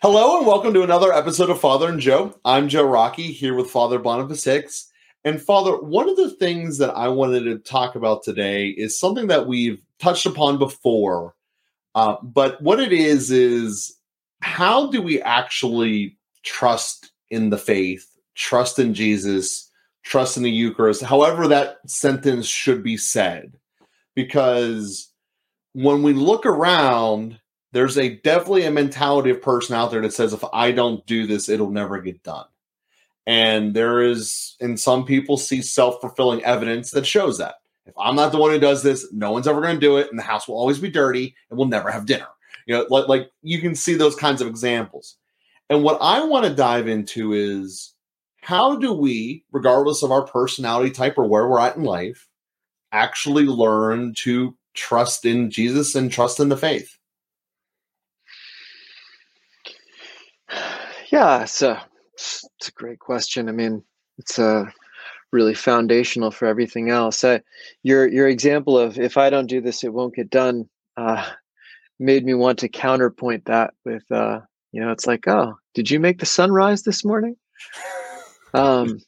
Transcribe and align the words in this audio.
Hello 0.00 0.38
and 0.38 0.46
welcome 0.46 0.72
to 0.74 0.84
another 0.84 1.12
episode 1.12 1.50
of 1.50 1.60
Father 1.60 1.88
and 1.88 1.98
Joe. 1.98 2.38
I'm 2.44 2.68
Joe 2.68 2.84
Rockey 2.84 3.32
here 3.32 3.54
with 3.54 3.68
Father 3.68 3.98
Boniface 3.98 4.44
Hicks. 4.44 4.92
And 5.24 5.42
Father, 5.42 5.76
one 5.76 6.08
of 6.08 6.16
the 6.16 6.30
things 6.30 6.78
that 6.78 6.90
I 6.90 7.08
wanted 7.08 7.42
to 7.46 7.58
talk 7.58 7.96
about 7.96 8.22
today 8.22 8.68
is 8.68 8.96
something 8.96 9.26
that 9.26 9.48
we've 9.48 9.82
touched 9.98 10.24
upon 10.24 10.60
before. 10.60 11.34
Uh, 11.96 12.14
but 12.22 12.62
what 12.62 12.78
it 12.78 12.92
is, 12.92 13.32
is 13.32 13.96
how 14.40 14.88
do 14.88 15.02
we 15.02 15.20
actually 15.20 16.16
trust 16.44 17.10
in 17.28 17.50
the 17.50 17.58
faith, 17.58 18.06
trust 18.36 18.78
in 18.78 18.94
Jesus, 18.94 19.68
trust 20.04 20.36
in 20.36 20.44
the 20.44 20.50
Eucharist, 20.50 21.02
however 21.02 21.48
that 21.48 21.78
sentence 21.90 22.46
should 22.46 22.84
be 22.84 22.96
said? 22.96 23.58
Because 24.14 25.12
when 25.72 26.04
we 26.04 26.12
look 26.12 26.46
around, 26.46 27.40
there's 27.72 27.98
a 27.98 28.16
definitely 28.16 28.64
a 28.64 28.70
mentality 28.70 29.30
of 29.30 29.42
person 29.42 29.74
out 29.74 29.90
there 29.90 30.00
that 30.00 30.12
says 30.12 30.32
if 30.32 30.44
I 30.52 30.72
don't 30.72 31.04
do 31.06 31.26
this, 31.26 31.48
it'll 31.48 31.70
never 31.70 32.00
get 32.00 32.22
done. 32.22 32.46
And 33.26 33.74
there 33.74 34.00
is, 34.00 34.56
and 34.60 34.80
some 34.80 35.04
people 35.04 35.36
see 35.36 35.60
self 35.60 36.00
fulfilling 36.00 36.42
evidence 36.44 36.90
that 36.92 37.06
shows 37.06 37.38
that. 37.38 37.56
If 37.84 37.94
I'm 37.98 38.16
not 38.16 38.32
the 38.32 38.38
one 38.38 38.50
who 38.50 38.58
does 38.58 38.82
this, 38.82 39.10
no 39.12 39.32
one's 39.32 39.48
ever 39.48 39.60
going 39.60 39.76
to 39.76 39.80
do 39.80 39.96
it, 39.96 40.08
and 40.10 40.18
the 40.18 40.22
house 40.22 40.46
will 40.46 40.56
always 40.56 40.78
be 40.78 40.90
dirty, 40.90 41.34
and 41.48 41.58
we'll 41.58 41.68
never 41.68 41.90
have 41.90 42.06
dinner. 42.06 42.26
You 42.66 42.76
know, 42.76 42.86
like, 42.90 43.08
like 43.08 43.30
you 43.42 43.60
can 43.60 43.74
see 43.74 43.94
those 43.94 44.14
kinds 44.14 44.40
of 44.40 44.48
examples. 44.48 45.16
And 45.70 45.82
what 45.82 45.98
I 46.00 46.24
want 46.24 46.46
to 46.46 46.54
dive 46.54 46.88
into 46.88 47.32
is 47.32 47.94
how 48.42 48.76
do 48.76 48.92
we, 48.92 49.44
regardless 49.52 50.02
of 50.02 50.10
our 50.10 50.26
personality 50.26 50.90
type 50.90 51.18
or 51.18 51.26
where 51.26 51.48
we're 51.48 51.60
at 51.60 51.76
in 51.76 51.84
life, 51.84 52.28
actually 52.92 53.44
learn 53.44 54.14
to 54.18 54.56
trust 54.74 55.24
in 55.24 55.50
Jesus 55.50 55.94
and 55.94 56.10
trust 56.10 56.40
in 56.40 56.48
the 56.48 56.56
faith? 56.56 56.97
Yeah, 61.10 61.42
it's 61.42 61.62
a 61.62 61.82
it's 62.14 62.68
a 62.68 62.72
great 62.72 62.98
question. 62.98 63.48
I 63.48 63.52
mean, 63.52 63.82
it's 64.18 64.38
a 64.38 64.72
really 65.32 65.54
foundational 65.54 66.30
for 66.30 66.46
everything 66.46 66.90
else. 66.90 67.24
Uh, 67.24 67.38
your 67.82 68.08
your 68.08 68.28
example 68.28 68.78
of 68.78 68.98
if 68.98 69.16
I 69.16 69.30
don't 69.30 69.46
do 69.46 69.60
this, 69.60 69.84
it 69.84 69.92
won't 69.92 70.14
get 70.14 70.30
done, 70.30 70.68
uh, 70.96 71.26
made 71.98 72.24
me 72.24 72.34
want 72.34 72.58
to 72.60 72.68
counterpoint 72.68 73.46
that 73.46 73.74
with, 73.84 74.04
uh, 74.10 74.40
you 74.72 74.80
know, 74.80 74.90
it's 74.90 75.06
like, 75.06 75.26
oh, 75.28 75.58
did 75.74 75.90
you 75.90 76.00
make 76.00 76.18
the 76.18 76.26
sunrise 76.26 76.82
this 76.82 77.04
morning? 77.04 77.36
Um, 78.54 79.00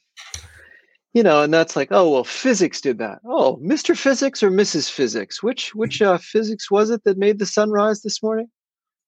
you 1.13 1.23
know, 1.23 1.43
and 1.43 1.53
that's 1.53 1.75
like, 1.75 1.89
oh 1.91 2.09
well, 2.09 2.23
physics 2.23 2.81
did 2.81 2.97
that. 2.99 3.19
Oh, 3.25 3.57
Mr. 3.57 3.97
Physics 3.97 4.41
or 4.41 4.49
Mrs. 4.49 4.89
Physics? 4.89 5.43
Which 5.43 5.75
which 5.75 6.01
uh, 6.01 6.17
physics 6.17 6.71
was 6.71 6.89
it 6.89 7.03
that 7.03 7.17
made 7.17 7.39
the 7.39 7.45
sunrise 7.45 8.01
this 8.01 8.23
morning? 8.23 8.49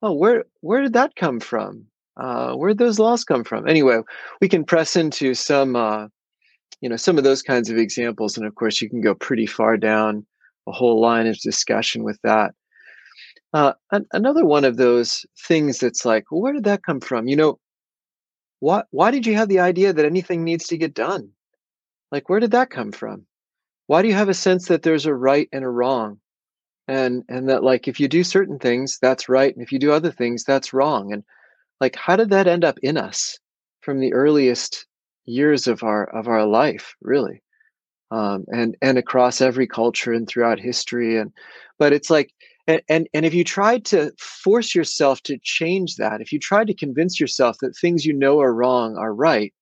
Oh, 0.02 0.14
where 0.14 0.46
where 0.62 0.82
did 0.82 0.94
that 0.94 1.16
come 1.16 1.40
from? 1.40 1.88
Uh, 2.18 2.54
where'd 2.54 2.78
those 2.78 3.00
laws 3.00 3.24
come 3.24 3.44
from? 3.44 3.68
Anyway, 3.68 4.00
we 4.42 4.50
can 4.50 4.64
press 4.64 4.96
into 4.96 5.34
some, 5.34 5.76
uh, 5.76 6.08
you 6.82 6.90
know, 6.90 6.96
some 6.96 7.18
of 7.18 7.24
those 7.24 7.42
kinds 7.42 7.70
of 7.70 7.78
examples, 7.78 8.38
and 8.38 8.46
of 8.46 8.56
course, 8.56 8.82
you 8.82 8.90
can 8.90 9.02
go 9.02 9.16
pretty 9.16 9.46
far 9.46 9.78
down 9.78 10.26
a 10.68 10.72
whole 10.72 11.02
line 11.02 11.28
of 11.28 11.38
discussion 11.40 12.04
with 12.04 12.20
that. 12.24 12.54
Uh, 13.54 13.74
an- 13.92 14.08
another 14.14 14.46
one 14.46 14.66
of 14.66 14.78
those 14.78 15.26
things 15.48 15.80
that's 15.80 16.06
like, 16.06 16.32
well, 16.32 16.42
where 16.42 16.54
did 16.54 16.64
that 16.64 16.84
come 16.84 17.00
from? 17.00 17.28
You 17.28 17.36
know, 17.36 17.60
why 18.60 18.84
why 18.92 19.12
did 19.12 19.26
you 19.26 19.36
have 19.36 19.50
the 19.50 19.60
idea 19.60 19.94
that 19.94 20.06
anything 20.06 20.44
needs 20.44 20.68
to 20.68 20.78
get 20.78 20.94
done? 20.94 21.32
Like, 22.12 22.30
where 22.30 22.40
did 22.40 22.52
that 22.52 22.70
come 22.70 22.92
from? 22.92 23.26
Why 23.88 24.02
do 24.02 24.08
you 24.08 24.14
have 24.14 24.30
a 24.30 24.34
sense 24.34 24.68
that 24.68 24.84
there's 24.84 25.06
a 25.06 25.14
right 25.14 25.50
and 25.52 25.64
a 25.64 25.70
wrong? 25.70 26.20
and 26.88 27.24
and 27.30 27.50
that 27.50 27.64
like 27.64 27.88
if 27.88 28.00
you 28.00 28.08
do 28.08 28.24
certain 28.24 28.60
things 28.60 28.98
that's 29.02 29.30
right 29.30 29.54
and 29.56 29.64
if 29.64 29.72
you 29.72 29.80
do 29.80 29.92
other 29.92 30.12
things 30.12 30.44
that's 30.44 30.74
wrong 30.74 31.14
and 31.14 31.24
like 31.84 31.96
how 31.96 32.16
did 32.16 32.30
that 32.30 32.48
end 32.48 32.64
up 32.64 32.78
in 32.82 32.98
us 32.98 33.38
from 33.82 34.00
the 34.00 34.14
earliest 34.14 34.86
years 35.26 35.68
of 35.68 35.84
our 35.84 36.06
of 36.18 36.28
our 36.28 36.46
life 36.46 36.96
really? 37.02 37.42
Um, 38.12 38.46
and 38.50 38.78
and 38.82 38.98
across 38.98 39.42
every 39.42 39.68
culture 39.68 40.14
and 40.14 40.28
throughout 40.28 40.60
history 40.60 41.18
and 41.18 41.32
but 41.80 41.94
it's 41.94 42.10
like 42.10 42.32
and, 42.68 42.82
and 42.88 43.08
and 43.14 43.26
if 43.26 43.34
you 43.34 43.44
tried 43.44 43.86
to 43.86 44.12
force 44.20 44.76
yourself 44.76 45.22
to 45.24 45.40
change 45.44 45.96
that 45.96 46.22
if 46.22 46.32
you 46.32 46.40
tried 46.40 46.68
to 46.68 46.82
convince 46.86 47.20
yourself 47.20 47.58
that 47.62 47.76
things 47.76 48.06
you 48.06 48.14
know 48.14 48.40
are 48.40 48.54
wrong 48.54 48.98
are 48.98 49.14
right 49.14 49.54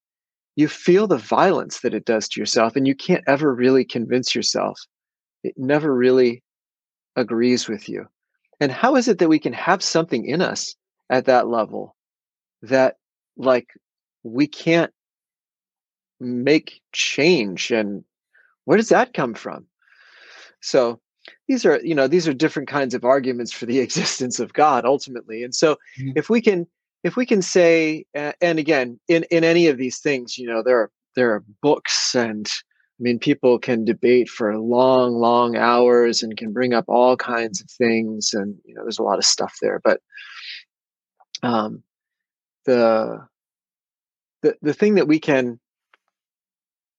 you 0.56 0.68
feel 0.68 1.08
the 1.08 1.18
violence 1.18 1.80
that 1.80 1.94
it 1.94 2.06
does 2.06 2.28
to 2.30 2.40
yourself 2.40 2.76
and 2.76 2.88
you 2.88 2.96
can't 2.96 3.24
ever 3.28 3.54
really 3.54 3.86
convince 3.86 4.36
yourself. 4.36 4.80
It 5.44 5.54
never 5.58 5.94
really 5.94 6.44
agrees 7.16 7.68
with 7.68 7.88
you. 7.88 8.08
And 8.60 8.72
how 8.72 8.96
is 8.96 9.08
it 9.08 9.18
that 9.20 9.30
we 9.30 9.40
can 9.40 9.54
have 9.54 9.82
something 9.82 10.26
in 10.26 10.42
us 10.42 10.76
at 11.10 11.26
that 11.26 11.48
level 11.48 11.96
that 12.62 12.98
like 13.38 13.70
we 14.24 14.48
can't 14.48 14.92
make 16.20 16.82
change 16.92 17.72
and 17.72 18.04
where 18.66 18.78
does 18.78 18.90
that 18.90 19.14
come 19.14 19.34
from 19.34 19.66
so 20.62 21.00
these 21.48 21.66
are 21.66 21.80
you 21.84 21.96
know 21.96 22.08
these 22.08 22.28
are 22.28 22.34
different 22.34 22.70
kinds 22.70 22.94
of 22.94 23.04
arguments 23.04 23.52
for 23.52 23.66
the 23.66 23.80
existence 23.86 24.40
of 24.40 24.54
god 24.54 24.86
ultimately 24.86 25.44
and 25.44 25.56
so 25.56 25.74
mm-hmm. 26.00 26.12
if 26.16 26.30
we 26.30 26.42
can 26.42 26.68
if 27.04 27.16
we 27.16 27.26
can 27.26 27.42
say 27.42 28.06
and 28.14 28.60
again 28.60 29.00
in 29.08 29.24
in 29.32 29.44
any 29.44 29.68
of 29.68 29.78
these 29.78 30.00
things 30.00 30.38
you 30.38 30.48
know 30.48 30.62
there 30.64 30.78
are 30.78 30.92
there 31.16 31.34
are 31.34 31.44
books 31.62 32.16
and 32.16 32.48
i 32.48 33.04
mean 33.04 33.18
people 33.18 33.58
can 33.58 33.84
debate 33.84 34.30
for 34.30 34.58
long 34.58 35.14
long 35.14 35.56
hours 35.56 36.22
and 36.22 36.38
can 36.38 36.54
bring 36.54 36.74
up 36.74 36.86
all 36.88 37.18
kinds 37.18 37.62
of 37.62 37.70
things 37.72 38.34
and 38.34 38.56
you 38.64 38.76
know 38.76 38.84
there's 38.84 39.00
a 39.00 39.04
lot 39.04 39.18
of 39.18 39.26
stuff 39.26 39.56
there 39.62 39.82
but 39.84 40.00
um 41.42 41.84
the 42.66 43.26
the 44.42 44.56
the 44.62 44.74
thing 44.74 44.96
that 44.96 45.08
we 45.08 45.20
can 45.20 45.60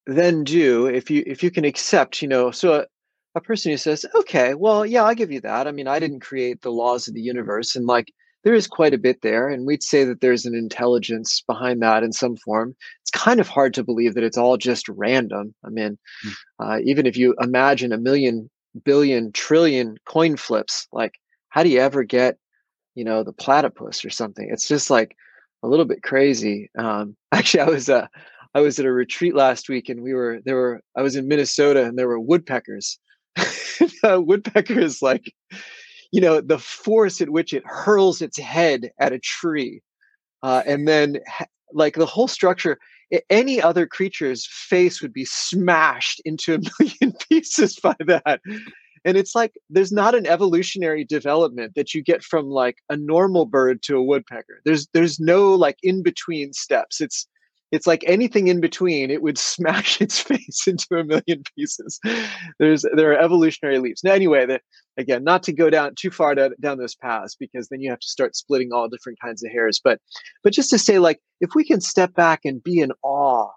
then 0.06 0.44
do 0.44 0.86
if 0.86 1.10
you 1.10 1.22
if 1.26 1.42
you 1.42 1.50
can 1.50 1.64
accept 1.64 2.22
you 2.22 2.28
know 2.28 2.50
so 2.50 2.80
a, 2.80 2.86
a 3.34 3.40
person 3.40 3.70
who 3.70 3.76
says 3.76 4.04
okay 4.14 4.54
well 4.54 4.84
yeah 4.84 5.04
i'll 5.04 5.14
give 5.14 5.30
you 5.30 5.40
that. 5.40 5.66
I 5.66 5.72
mean 5.72 5.86
i 5.86 5.98
didn't 5.98 6.20
create 6.20 6.62
the 6.62 6.72
laws 6.72 7.06
of 7.06 7.14
the 7.14 7.20
universe 7.20 7.76
and 7.76 7.86
like 7.86 8.12
there 8.44 8.54
is 8.54 8.66
quite 8.66 8.92
a 8.92 8.98
bit 8.98 9.22
there 9.22 9.48
and 9.48 9.66
we'd 9.66 9.84
say 9.84 10.02
that 10.04 10.20
there's 10.20 10.44
an 10.44 10.54
intelligence 10.54 11.44
behind 11.46 11.80
that 11.80 12.02
in 12.02 12.12
some 12.12 12.34
form. 12.34 12.74
It's 13.02 13.10
kind 13.12 13.38
of 13.38 13.46
hard 13.46 13.72
to 13.74 13.84
believe 13.84 14.14
that 14.14 14.24
it's 14.24 14.36
all 14.36 14.56
just 14.56 14.88
random. 14.88 15.54
I 15.64 15.68
mean 15.68 15.98
mm. 16.26 16.32
uh, 16.58 16.80
even 16.84 17.06
if 17.06 17.16
you 17.16 17.34
imagine 17.40 17.92
a 17.92 17.98
million 17.98 18.50
billion 18.84 19.30
trillion 19.32 19.96
coin 20.06 20.36
flips 20.36 20.88
like 20.92 21.12
how 21.50 21.62
do 21.62 21.68
you 21.68 21.78
ever 21.78 22.02
get 22.02 22.38
you 22.94 23.04
know 23.04 23.22
the 23.22 23.32
platypus 23.32 24.04
or 24.04 24.10
something? 24.10 24.48
It's 24.50 24.66
just 24.66 24.90
like 24.90 25.16
a 25.62 25.68
little 25.68 25.84
bit 25.84 26.02
crazy. 26.02 26.70
Um, 26.78 27.16
actually, 27.32 27.60
I 27.60 27.68
was 27.68 27.88
uh, 27.88 28.06
I 28.54 28.60
was 28.60 28.78
at 28.78 28.86
a 28.86 28.92
retreat 28.92 29.34
last 29.34 29.68
week, 29.68 29.88
and 29.88 30.02
we 30.02 30.14
were 30.14 30.40
there 30.44 30.56
were 30.56 30.80
I 30.96 31.02
was 31.02 31.16
in 31.16 31.28
Minnesota, 31.28 31.84
and 31.84 31.98
there 31.98 32.08
were 32.08 32.20
woodpeckers. 32.20 32.98
woodpecker 34.04 34.78
is 34.78 35.00
like, 35.00 35.32
you 36.10 36.20
know, 36.20 36.40
the 36.40 36.58
force 36.58 37.20
at 37.20 37.30
which 37.30 37.54
it 37.54 37.62
hurls 37.66 38.20
its 38.20 38.38
head 38.38 38.90
at 38.98 39.12
a 39.12 39.18
tree, 39.18 39.80
uh, 40.42 40.62
and 40.66 40.86
then 40.86 41.18
like 41.72 41.94
the 41.94 42.06
whole 42.06 42.28
structure. 42.28 42.78
Any 43.28 43.60
other 43.60 43.86
creature's 43.86 44.48
face 44.50 45.02
would 45.02 45.12
be 45.12 45.26
smashed 45.26 46.22
into 46.24 46.54
a 46.54 46.58
million 46.80 47.14
pieces 47.28 47.76
by 47.76 47.94
that 48.06 48.40
and 49.04 49.16
it's 49.16 49.34
like 49.34 49.52
there's 49.70 49.92
not 49.92 50.14
an 50.14 50.26
evolutionary 50.26 51.04
development 51.04 51.74
that 51.74 51.94
you 51.94 52.02
get 52.02 52.22
from 52.22 52.46
like 52.46 52.76
a 52.88 52.96
normal 52.96 53.46
bird 53.46 53.82
to 53.84 53.96
a 53.96 54.02
woodpecker. 54.02 54.60
There's 54.64 54.88
there's 54.92 55.18
no 55.18 55.54
like 55.54 55.78
in 55.82 56.02
between 56.02 56.52
steps. 56.52 57.00
It's 57.00 57.26
it's 57.72 57.86
like 57.86 58.04
anything 58.06 58.48
in 58.48 58.60
between 58.60 59.10
it 59.10 59.22
would 59.22 59.38
smash 59.52 60.00
its 60.00 60.20
face 60.20 60.66
into 60.66 60.86
a 60.96 61.04
million 61.04 61.42
pieces. 61.56 61.98
There's 62.58 62.84
there 62.94 63.12
are 63.12 63.18
evolutionary 63.18 63.78
leaps. 63.78 64.04
Now 64.04 64.12
anyway 64.12 64.46
the, 64.46 64.60
again 64.96 65.24
not 65.24 65.42
to 65.44 65.52
go 65.52 65.70
down 65.70 65.94
too 65.96 66.10
far 66.10 66.34
to, 66.34 66.52
down 66.60 66.78
those 66.78 66.94
paths 66.94 67.36
because 67.38 67.69
then 67.69 67.80
you 67.80 67.90
have 67.90 68.00
to 68.00 68.08
start 68.08 68.36
splitting 68.36 68.72
all 68.72 68.88
different 68.88 69.19
kinds 69.20 69.42
of 69.42 69.50
hairs. 69.50 69.80
But 69.82 70.00
but 70.44 70.52
just 70.52 70.70
to 70.70 70.78
say 70.78 70.98
like 70.98 71.19
if 71.40 71.50
we 71.54 71.64
can 71.64 71.81
step 71.81 72.14
back 72.14 72.40
and 72.44 72.62
be 72.62 72.78
in 72.78 72.93
awe 73.02 73.50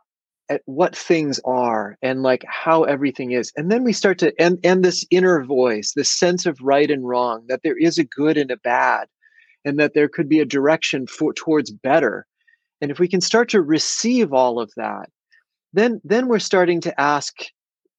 at 0.50 0.62
what 0.65 0.95
things 0.95 1.39
are 1.45 1.97
and 2.01 2.21
like 2.21 2.45
how 2.47 2.83
everything 2.83 3.31
is. 3.31 3.51
And 3.56 3.71
then 3.71 3.83
we 3.83 3.94
start 3.94 4.19
to 4.19 4.33
and 4.39 4.59
and 4.63 4.83
this 4.83 5.06
inner 5.09 5.44
voice 5.44 5.94
this 5.95 6.09
sense 6.09 6.45
of 6.45 6.59
right 6.62 6.89
and 6.89 7.07
wrong 7.07 7.45
that 7.47 7.62
there 7.63 7.77
is 7.77 7.97
a 7.97 8.03
good 8.03 8.38
and 8.38 8.51
a 8.51 8.57
bad 8.57 9.07
and 9.63 9.80
that 9.80 9.94
there 9.94 10.07
could 10.07 10.30
be 10.30 10.39
a 10.39 10.45
direction 10.45 11.07
for 11.07 11.33
towards 11.33 11.71
better. 11.71 12.27
And 12.81 12.92
if 12.92 13.00
we 13.00 13.07
can 13.07 13.21
start 13.21 13.50
to 13.50 13.62
receive 13.62 14.33
all 14.33 14.59
of 14.59 14.71
that 14.77 15.09
then 15.74 16.00
then 16.03 16.27
we're 16.27 16.39
starting 16.39 16.80
to 16.81 17.01
ask 17.01 17.33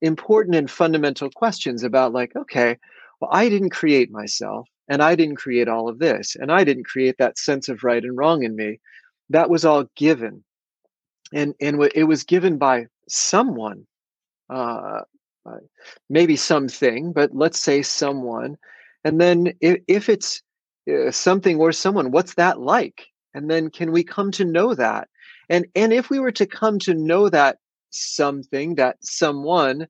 important 0.01 0.57
and 0.57 0.71
fundamental 0.71 1.31
questions 1.31 1.83
about 1.83 2.13
like 2.13 2.35
okay 2.37 2.77
well 3.21 3.31
i 3.33 3.49
didn't 3.49 3.71
create 3.71 4.11
myself 4.11 4.69
and 4.89 5.03
i 5.03 5.15
didn't 5.15 5.37
create 5.37 5.69
all 5.69 5.89
of 5.89 5.99
this 5.99 6.37
and 6.37 6.53
i 6.53 6.65
didn't 6.65 6.85
create 6.85 7.17
that 7.19 7.39
sense 7.39 7.69
of 7.69 7.83
right 7.83 8.05
and 8.05 8.17
wrong 8.17 8.43
in 8.43 8.55
me. 8.57 8.79
That 9.31 9.51
was 9.51 9.65
all 9.65 9.87
given 9.97 10.45
and 11.33 11.55
and 11.61 11.83
it 11.95 12.05
was 12.05 12.25
given 12.25 12.59
by 12.59 12.87
someone 13.09 13.87
uh, 14.51 15.01
uh, 15.45 15.59
maybe 16.09 16.37
something 16.37 17.13
but 17.13 17.35
let's 17.35 17.61
say 17.61 17.83
someone 17.83 18.57
and 19.05 19.21
then 19.21 19.53
if, 19.61 19.81
if 19.89 20.09
it's 20.09 20.43
uh, 20.93 21.11
something 21.11 21.59
or 21.59 21.73
someone 21.73 22.11
what's 22.11 22.35
that 22.35 22.61
like? 22.61 23.07
and 23.35 23.51
then 23.51 23.69
can 23.69 23.93
we 23.93 24.03
come 24.03 24.31
to 24.31 24.45
know 24.45 24.75
that? 24.75 25.09
and 25.49 25.67
and 25.75 25.93
if 25.93 26.11
we 26.11 26.19
were 26.19 26.33
to 26.33 26.47
come 26.47 26.79
to 26.79 26.95
know 26.95 27.29
that 27.29 27.59
something 27.91 28.75
that 28.75 28.97
someone 29.01 29.87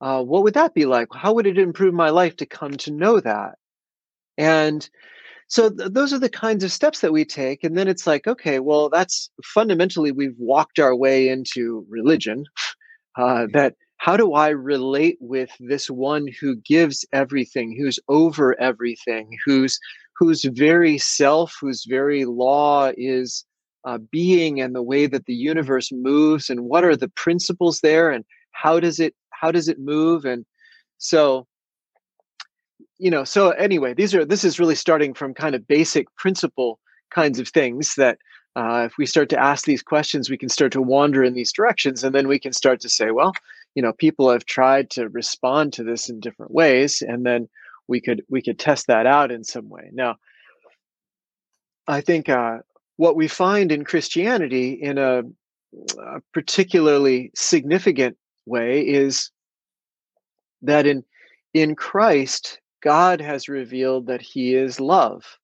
uh, 0.00 0.22
what 0.22 0.42
would 0.42 0.54
that 0.54 0.74
be 0.74 0.86
like? 0.86 1.08
How 1.12 1.32
would 1.34 1.46
it 1.46 1.58
improve 1.58 1.92
my 1.92 2.10
life 2.10 2.36
to 2.36 2.46
come 2.46 2.72
to 2.78 2.90
know 2.90 3.20
that? 3.20 3.56
And 4.38 4.88
so 5.50 5.68
th- 5.68 5.90
those 5.92 6.12
are 6.12 6.18
the 6.18 6.30
kinds 6.30 6.64
of 6.64 6.72
steps 6.72 7.00
that 7.00 7.12
we 7.12 7.24
take 7.24 7.62
and 7.62 7.76
then 7.76 7.88
it's 7.88 8.06
like 8.06 8.26
okay 8.26 8.58
well 8.58 8.88
that's 8.88 9.30
fundamentally 9.44 10.12
we've 10.12 10.38
walked 10.38 10.78
our 10.78 10.94
way 10.94 11.28
into 11.28 11.84
religion 11.88 12.44
uh, 13.18 13.46
that 13.52 13.74
how 13.98 14.16
do 14.16 14.32
i 14.32 14.48
relate 14.48 15.18
with 15.20 15.50
this 15.60 15.90
one 15.90 16.26
who 16.40 16.56
gives 16.56 17.04
everything 17.12 17.76
who's 17.78 17.98
over 18.08 18.58
everything 18.60 19.36
who's 19.44 19.78
whose 20.16 20.44
very 20.44 20.96
self 20.98 21.56
whose 21.60 21.84
very 21.88 22.24
law 22.24 22.90
is 22.96 23.44
uh, 23.84 23.98
being 24.10 24.60
and 24.60 24.74
the 24.74 24.82
way 24.82 25.06
that 25.06 25.26
the 25.26 25.34
universe 25.34 25.90
moves 25.92 26.50
and 26.50 26.60
what 26.60 26.84
are 26.84 26.96
the 26.96 27.08
principles 27.08 27.80
there 27.80 28.10
and 28.10 28.24
how 28.52 28.78
does 28.78 29.00
it 29.00 29.14
how 29.40 29.50
does 29.50 29.68
it 29.68 29.78
move? 29.78 30.24
And 30.24 30.44
so 30.98 31.46
you 33.00 33.10
know 33.10 33.24
so 33.24 33.50
anyway 33.50 33.94
these 33.94 34.14
are 34.14 34.24
this 34.24 34.44
is 34.44 34.60
really 34.60 34.74
starting 34.74 35.14
from 35.14 35.32
kind 35.32 35.54
of 35.54 35.66
basic 35.66 36.14
principle 36.16 36.78
kinds 37.10 37.38
of 37.38 37.48
things 37.48 37.94
that 37.96 38.18
uh, 38.56 38.82
if 38.84 38.98
we 38.98 39.06
start 39.06 39.28
to 39.30 39.40
ask 39.40 39.64
these 39.64 39.82
questions 39.82 40.28
we 40.28 40.36
can 40.36 40.48
start 40.48 40.70
to 40.70 40.82
wander 40.82 41.24
in 41.24 41.34
these 41.34 41.52
directions 41.52 42.04
and 42.04 42.14
then 42.14 42.28
we 42.28 42.38
can 42.38 42.52
start 42.52 42.78
to 42.80 42.88
say 42.88 43.10
well 43.10 43.32
you 43.74 43.82
know 43.82 43.92
people 43.94 44.30
have 44.30 44.44
tried 44.44 44.90
to 44.90 45.08
respond 45.08 45.72
to 45.72 45.82
this 45.82 46.08
in 46.08 46.20
different 46.20 46.52
ways 46.52 47.02
and 47.02 47.24
then 47.24 47.48
we 47.88 48.00
could 48.00 48.22
we 48.28 48.42
could 48.42 48.58
test 48.58 48.86
that 48.86 49.06
out 49.06 49.32
in 49.32 49.42
some 49.42 49.68
way. 49.68 49.90
Now 49.92 50.16
i 51.88 52.00
think 52.00 52.28
uh, 52.28 52.58
what 52.96 53.16
we 53.16 53.28
find 53.28 53.72
in 53.72 53.84
christianity 53.84 54.72
in 54.72 54.98
a, 54.98 55.22
a 55.98 56.20
particularly 56.34 57.30
significant 57.34 58.16
way 58.44 58.80
is 58.80 59.30
that 60.60 60.86
in 60.86 61.02
in 61.54 61.74
christ 61.74 62.60
God 62.82 63.20
has 63.20 63.48
revealed 63.48 64.06
that 64.06 64.22
he 64.22 64.54
is 64.54 64.80
love. 64.80 65.38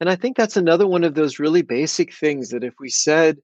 And 0.00 0.10
I 0.10 0.16
think 0.16 0.36
that's 0.36 0.56
another 0.56 0.86
one 0.86 1.04
of 1.04 1.14
those 1.14 1.38
really 1.38 1.62
basic 1.62 2.12
things 2.12 2.50
that 2.50 2.64
if 2.64 2.74
we 2.80 2.88
said 2.88 3.38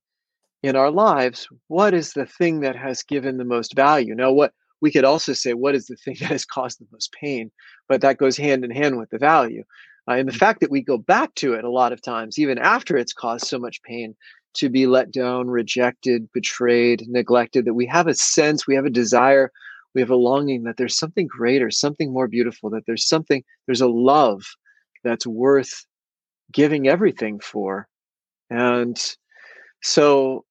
in 0.62 0.74
our 0.74 0.90
lives, 0.90 1.48
what 1.68 1.94
is 1.94 2.12
the 2.12 2.26
thing 2.26 2.60
that 2.60 2.74
has 2.74 3.02
given 3.02 3.36
the 3.36 3.44
most 3.44 3.76
value? 3.76 4.14
Now, 4.14 4.32
what 4.32 4.52
we 4.80 4.90
could 4.90 5.04
also 5.04 5.32
say, 5.32 5.54
what 5.54 5.74
is 5.74 5.86
the 5.86 5.96
thing 5.96 6.16
that 6.20 6.30
has 6.30 6.44
caused 6.44 6.80
the 6.80 6.86
most 6.92 7.12
pain? 7.12 7.50
But 7.88 8.00
that 8.00 8.18
goes 8.18 8.36
hand 8.36 8.64
in 8.64 8.70
hand 8.70 8.98
with 8.98 9.10
the 9.10 9.18
value. 9.18 9.64
Uh, 10.08 10.14
and 10.14 10.28
the 10.28 10.32
mm. 10.32 10.38
fact 10.38 10.60
that 10.60 10.70
we 10.70 10.82
go 10.82 10.98
back 10.98 11.34
to 11.36 11.52
it 11.54 11.64
a 11.64 11.70
lot 11.70 11.92
of 11.92 12.02
times, 12.02 12.38
even 12.38 12.58
after 12.58 12.96
it's 12.96 13.12
caused 13.12 13.46
so 13.46 13.58
much 13.58 13.82
pain, 13.82 14.16
to 14.54 14.68
be 14.68 14.86
let 14.86 15.12
down, 15.12 15.48
rejected, 15.48 16.28
betrayed, 16.32 17.04
neglected, 17.06 17.64
that 17.66 17.74
we 17.74 17.86
have 17.86 18.06
a 18.06 18.14
sense, 18.14 18.66
we 18.66 18.74
have 18.74 18.86
a 18.86 18.90
desire 18.90 19.52
we 19.98 20.02
have 20.02 20.10
a 20.10 20.14
longing 20.14 20.62
that 20.62 20.76
there's 20.76 20.96
something 20.96 21.26
greater, 21.26 21.72
something 21.72 22.12
more 22.12 22.28
beautiful, 22.28 22.70
that 22.70 22.86
there's 22.86 23.08
something, 23.08 23.42
there's 23.66 23.80
a 23.80 23.88
love 23.88 24.44
that's 25.02 25.26
worth 25.26 25.84
giving 26.52 26.86
everything 26.86 27.40
for. 27.40 27.88
And 28.48 28.96
so 29.82 30.44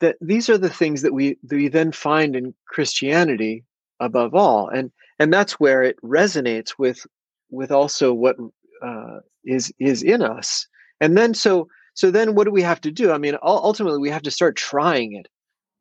that 0.00 0.16
these 0.22 0.48
are 0.48 0.56
the 0.56 0.70
things 0.70 1.02
that 1.02 1.12
we 1.12 1.36
that 1.42 1.56
we 1.56 1.68
then 1.68 1.92
find 1.92 2.34
in 2.34 2.54
Christianity 2.68 3.64
above 4.00 4.34
all. 4.34 4.70
And 4.70 4.90
and 5.18 5.30
that's 5.30 5.60
where 5.60 5.82
it 5.82 5.96
resonates 6.02 6.70
with 6.78 7.06
with 7.50 7.70
also 7.70 8.14
what 8.14 8.36
uh, 8.82 9.18
is 9.44 9.70
is 9.78 10.02
in 10.02 10.22
us. 10.22 10.66
And 11.02 11.18
then 11.18 11.34
so 11.34 11.68
so 11.92 12.10
then 12.10 12.34
what 12.34 12.44
do 12.44 12.50
we 12.50 12.62
have 12.62 12.80
to 12.80 12.90
do? 12.90 13.12
I 13.12 13.18
mean, 13.18 13.36
ultimately 13.42 13.98
we 13.98 14.08
have 14.08 14.22
to 14.22 14.30
start 14.30 14.56
trying 14.56 15.12
it. 15.12 15.28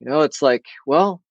You 0.02 0.10
know, 0.10 0.20
it's 0.20 0.42
like, 0.42 0.66
well, 0.86 1.22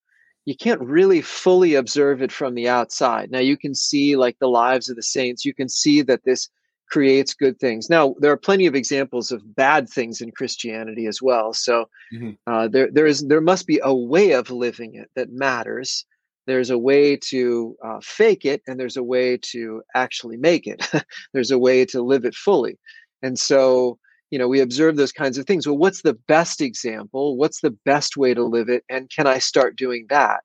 you 0.48 0.56
can't 0.56 0.80
really 0.80 1.20
fully 1.20 1.74
observe 1.74 2.22
it 2.22 2.32
from 2.32 2.54
the 2.54 2.66
outside. 2.66 3.30
Now 3.30 3.38
you 3.38 3.58
can 3.58 3.74
see 3.74 4.16
like 4.16 4.38
the 4.38 4.48
lives 4.48 4.88
of 4.88 4.96
the 4.96 5.02
saints. 5.02 5.44
You 5.44 5.52
can 5.52 5.68
see 5.68 6.00
that 6.00 6.24
this 6.24 6.48
creates 6.88 7.34
good 7.34 7.60
things. 7.60 7.90
Now 7.90 8.14
there 8.18 8.32
are 8.32 8.38
plenty 8.38 8.64
of 8.64 8.74
examples 8.74 9.30
of 9.30 9.54
bad 9.54 9.90
things 9.90 10.22
in 10.22 10.30
Christianity 10.30 11.04
as 11.04 11.20
well. 11.20 11.52
So 11.52 11.90
mm-hmm. 12.14 12.30
uh, 12.46 12.66
there 12.68 12.88
there 12.90 13.04
is 13.04 13.26
there 13.28 13.42
must 13.42 13.66
be 13.66 13.78
a 13.84 13.94
way 13.94 14.30
of 14.30 14.50
living 14.50 14.94
it 14.94 15.10
that 15.16 15.30
matters. 15.30 16.06
There's 16.46 16.70
a 16.70 16.78
way 16.78 17.18
to 17.28 17.76
uh, 17.84 18.00
fake 18.02 18.46
it, 18.46 18.62
and 18.66 18.80
there's 18.80 18.96
a 18.96 19.02
way 19.02 19.36
to 19.52 19.82
actually 19.94 20.38
make 20.38 20.66
it. 20.66 20.80
there's 21.34 21.50
a 21.50 21.58
way 21.58 21.84
to 21.84 22.00
live 22.00 22.24
it 22.24 22.34
fully, 22.34 22.78
and 23.20 23.38
so 23.38 23.98
you 24.30 24.38
know 24.38 24.48
we 24.48 24.60
observe 24.60 24.96
those 24.96 25.12
kinds 25.12 25.38
of 25.38 25.46
things. 25.46 25.66
Well 25.66 25.78
what's 25.78 26.02
the 26.02 26.14
best 26.26 26.60
example? 26.60 27.36
What's 27.36 27.60
the 27.60 27.76
best 27.84 28.16
way 28.16 28.34
to 28.34 28.44
live 28.44 28.68
it? 28.68 28.84
And 28.88 29.10
can 29.10 29.26
i 29.26 29.38
start 29.38 29.76
doing 29.76 30.06
that? 30.10 30.40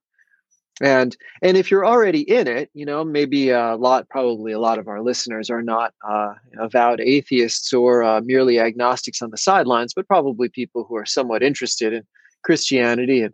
And 0.81 1.15
and 1.41 1.55
if 1.55 1.69
you're 1.69 1.85
already 1.85 2.21
in 2.21 2.47
it 2.47 2.69
you 2.73 2.85
know 2.85 3.03
maybe 3.03 3.49
a 3.49 3.75
lot 3.75 4.09
probably 4.09 4.51
a 4.51 4.59
lot 4.59 4.79
of 4.79 4.87
our 4.87 5.01
listeners 5.01 5.49
are 5.49 5.61
not 5.61 5.93
uh, 6.07 6.33
avowed 6.59 6.99
atheists 6.99 7.71
or 7.73 8.03
uh, 8.03 8.21
merely 8.21 8.59
agnostics 8.59 9.21
on 9.21 9.29
the 9.29 9.37
sidelines 9.37 9.93
but 9.93 10.07
probably 10.07 10.49
people 10.49 10.83
who 10.83 10.95
are 10.95 11.05
somewhat 11.05 11.43
interested 11.43 11.93
in 11.93 12.01
christianity 12.43 13.21
and 13.21 13.33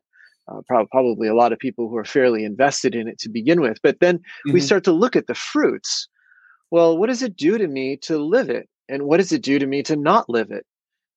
uh, 0.50 0.62
probably 0.92 1.28
a 1.28 1.36
lot 1.36 1.54
of 1.54 1.60
people 1.60 1.88
who 1.88 1.96
are 1.96 2.06
fairly 2.06 2.44
invested 2.44 2.96
in 2.96 3.07
it 3.07 3.19
to 3.19 3.30
begin 3.30 3.62
with. 3.62 3.80
But 3.84 4.00
then 4.00 4.18
mm-hmm. 4.18 4.54
we 4.54 4.62
start 4.62 4.84
to 4.86 4.92
look 4.92 5.16
at 5.16 5.28
the 5.28 5.36
fruits. 5.36 6.07
Well 6.72 6.98
what 6.98 7.07
does 7.07 7.22
it 7.22 7.38
do 7.38 7.57
to 7.57 7.68
me 7.68 7.98
to 7.98 8.18
live 8.18 8.50
it 8.50 8.68
and 8.89 9.03
what 9.03 9.18
does 9.18 9.31
it 9.31 9.44
do 9.44 9.59
to 9.59 9.68
me 9.68 9.83
to 9.83 9.95
not 9.95 10.30
live 10.30 10.51
it? 10.51 10.65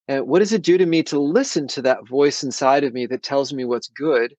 And 0.06 0.26
what 0.26 0.40
does 0.40 0.52
it 0.52 0.62
do 0.62 0.76
to 0.76 0.86
me 0.86 1.02
to 1.04 1.19
listen 1.19 1.66
to 1.69 1.82
that 1.82 2.06
voice 2.06 2.44
inside 2.44 2.84
of 2.84 2.92
me 2.92 3.06
that 3.06 3.22
tells 3.22 3.52
me 3.52 3.64
what's 3.64 3.88
good? 3.88 4.34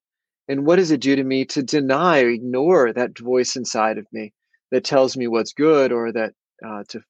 And 0.47 0.65
what 0.65 0.75
does 0.75 0.91
it 0.91 1.01
do 1.01 1.15
to 1.15 1.24
me 1.24 1.45
to 1.45 1.63
deny 1.63 2.21
or 2.21 2.30
ignore 2.30 2.94
that 2.94 3.18
voice 3.18 3.56
inside 3.56 3.97
of 3.97 4.06
me 4.12 4.33
that 4.71 4.83
tells 4.83 5.18
me 5.18 5.27
what's 5.27 5.53
good 5.53 5.91
or 5.91 6.12
that 6.12 6.33
uh, 6.65 6.83
to 6.89 7.01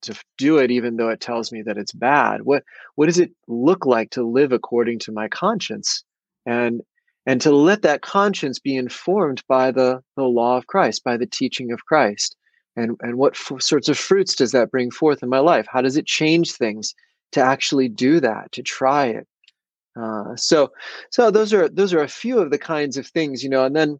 to 0.00 0.14
do 0.36 0.58
it 0.58 0.70
even 0.70 0.96
though 0.96 1.08
it 1.08 1.20
tells 1.20 1.52
me 1.52 1.62
that 1.62 1.78
it's 1.78 1.92
bad? 1.92 2.42
What 2.42 2.64
what 2.96 3.06
does 3.06 3.18
it 3.18 3.30
look 3.46 3.86
like 3.86 4.10
to 4.10 4.24
live 4.26 4.52
according 4.52 4.98
to 5.00 5.12
my 5.12 5.28
conscience? 5.28 6.02
And 6.44 6.80
and 7.26 7.40
to 7.42 7.52
let 7.54 7.82
that 7.82 8.00
conscience 8.00 8.58
be 8.58 8.74
informed 8.74 9.44
by 9.46 9.70
the, 9.70 10.00
the 10.16 10.24
law 10.24 10.56
of 10.56 10.66
Christ, 10.66 11.04
by 11.04 11.18
the 11.18 11.26
teaching 11.26 11.72
of 11.72 11.84
Christ 11.84 12.37
and 12.78 12.96
and 13.00 13.16
what 13.16 13.34
f- 13.34 13.60
sorts 13.60 13.88
of 13.88 13.98
fruits 13.98 14.34
does 14.34 14.52
that 14.52 14.70
bring 14.70 14.90
forth 14.90 15.22
in 15.22 15.28
my 15.28 15.40
life? 15.40 15.66
How 15.70 15.82
does 15.82 15.96
it 15.96 16.06
change 16.06 16.52
things 16.52 16.94
to 17.32 17.40
actually 17.40 17.88
do 17.88 18.20
that 18.20 18.52
to 18.52 18.62
try 18.62 19.06
it? 19.06 19.26
Uh, 20.00 20.36
so 20.36 20.70
so 21.10 21.30
those 21.30 21.52
are 21.52 21.68
those 21.68 21.92
are 21.92 22.02
a 22.02 22.08
few 22.08 22.38
of 22.38 22.50
the 22.50 22.58
kinds 22.58 22.96
of 22.96 23.06
things 23.06 23.42
you 23.42 23.50
know 23.50 23.64
and 23.64 23.74
then 23.74 23.98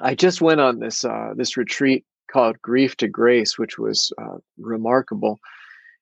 i 0.00 0.14
just 0.14 0.40
went 0.40 0.60
on 0.60 0.78
this 0.78 1.04
uh, 1.04 1.30
this 1.36 1.56
retreat 1.56 2.04
called 2.30 2.60
grief 2.62 2.96
to 2.96 3.08
grace 3.08 3.58
which 3.58 3.78
was 3.78 4.12
uh, 4.18 4.36
remarkable. 4.58 5.40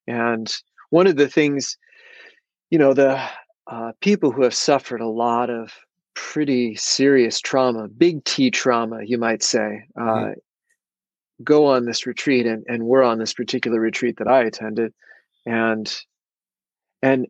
And 0.07 0.55
one 0.91 1.07
of 1.07 1.17
the 1.17 1.29
things 1.29 1.79
you 2.71 2.79
know 2.79 2.93
the 2.93 3.21
uh, 3.67 3.93
people 4.01 4.31
who 4.31 4.43
have 4.43 4.55
suffered 4.55 5.01
a 5.01 5.09
lot 5.09 5.49
of 5.49 5.73
pretty 6.15 6.75
serious 6.75 7.41
trauma 7.41 7.89
big 7.89 8.25
t 8.25 8.51
trauma 8.51 9.01
you 9.05 9.17
might 9.17 9.43
say 9.43 9.85
mm-hmm. 9.97 10.33
Go 11.43 11.67
on 11.67 11.85
this 11.85 12.07
retreat 12.07 12.47
and, 12.47 12.65
and 12.69 12.85
we're 12.85 13.03
on 13.03 13.19
this 13.19 13.33
particular 13.33 13.81
retreat 13.81 14.17
that 14.19 14.29
I 14.29 14.43
attended 14.43 14.93
and 15.47 15.93
and 17.03 17.27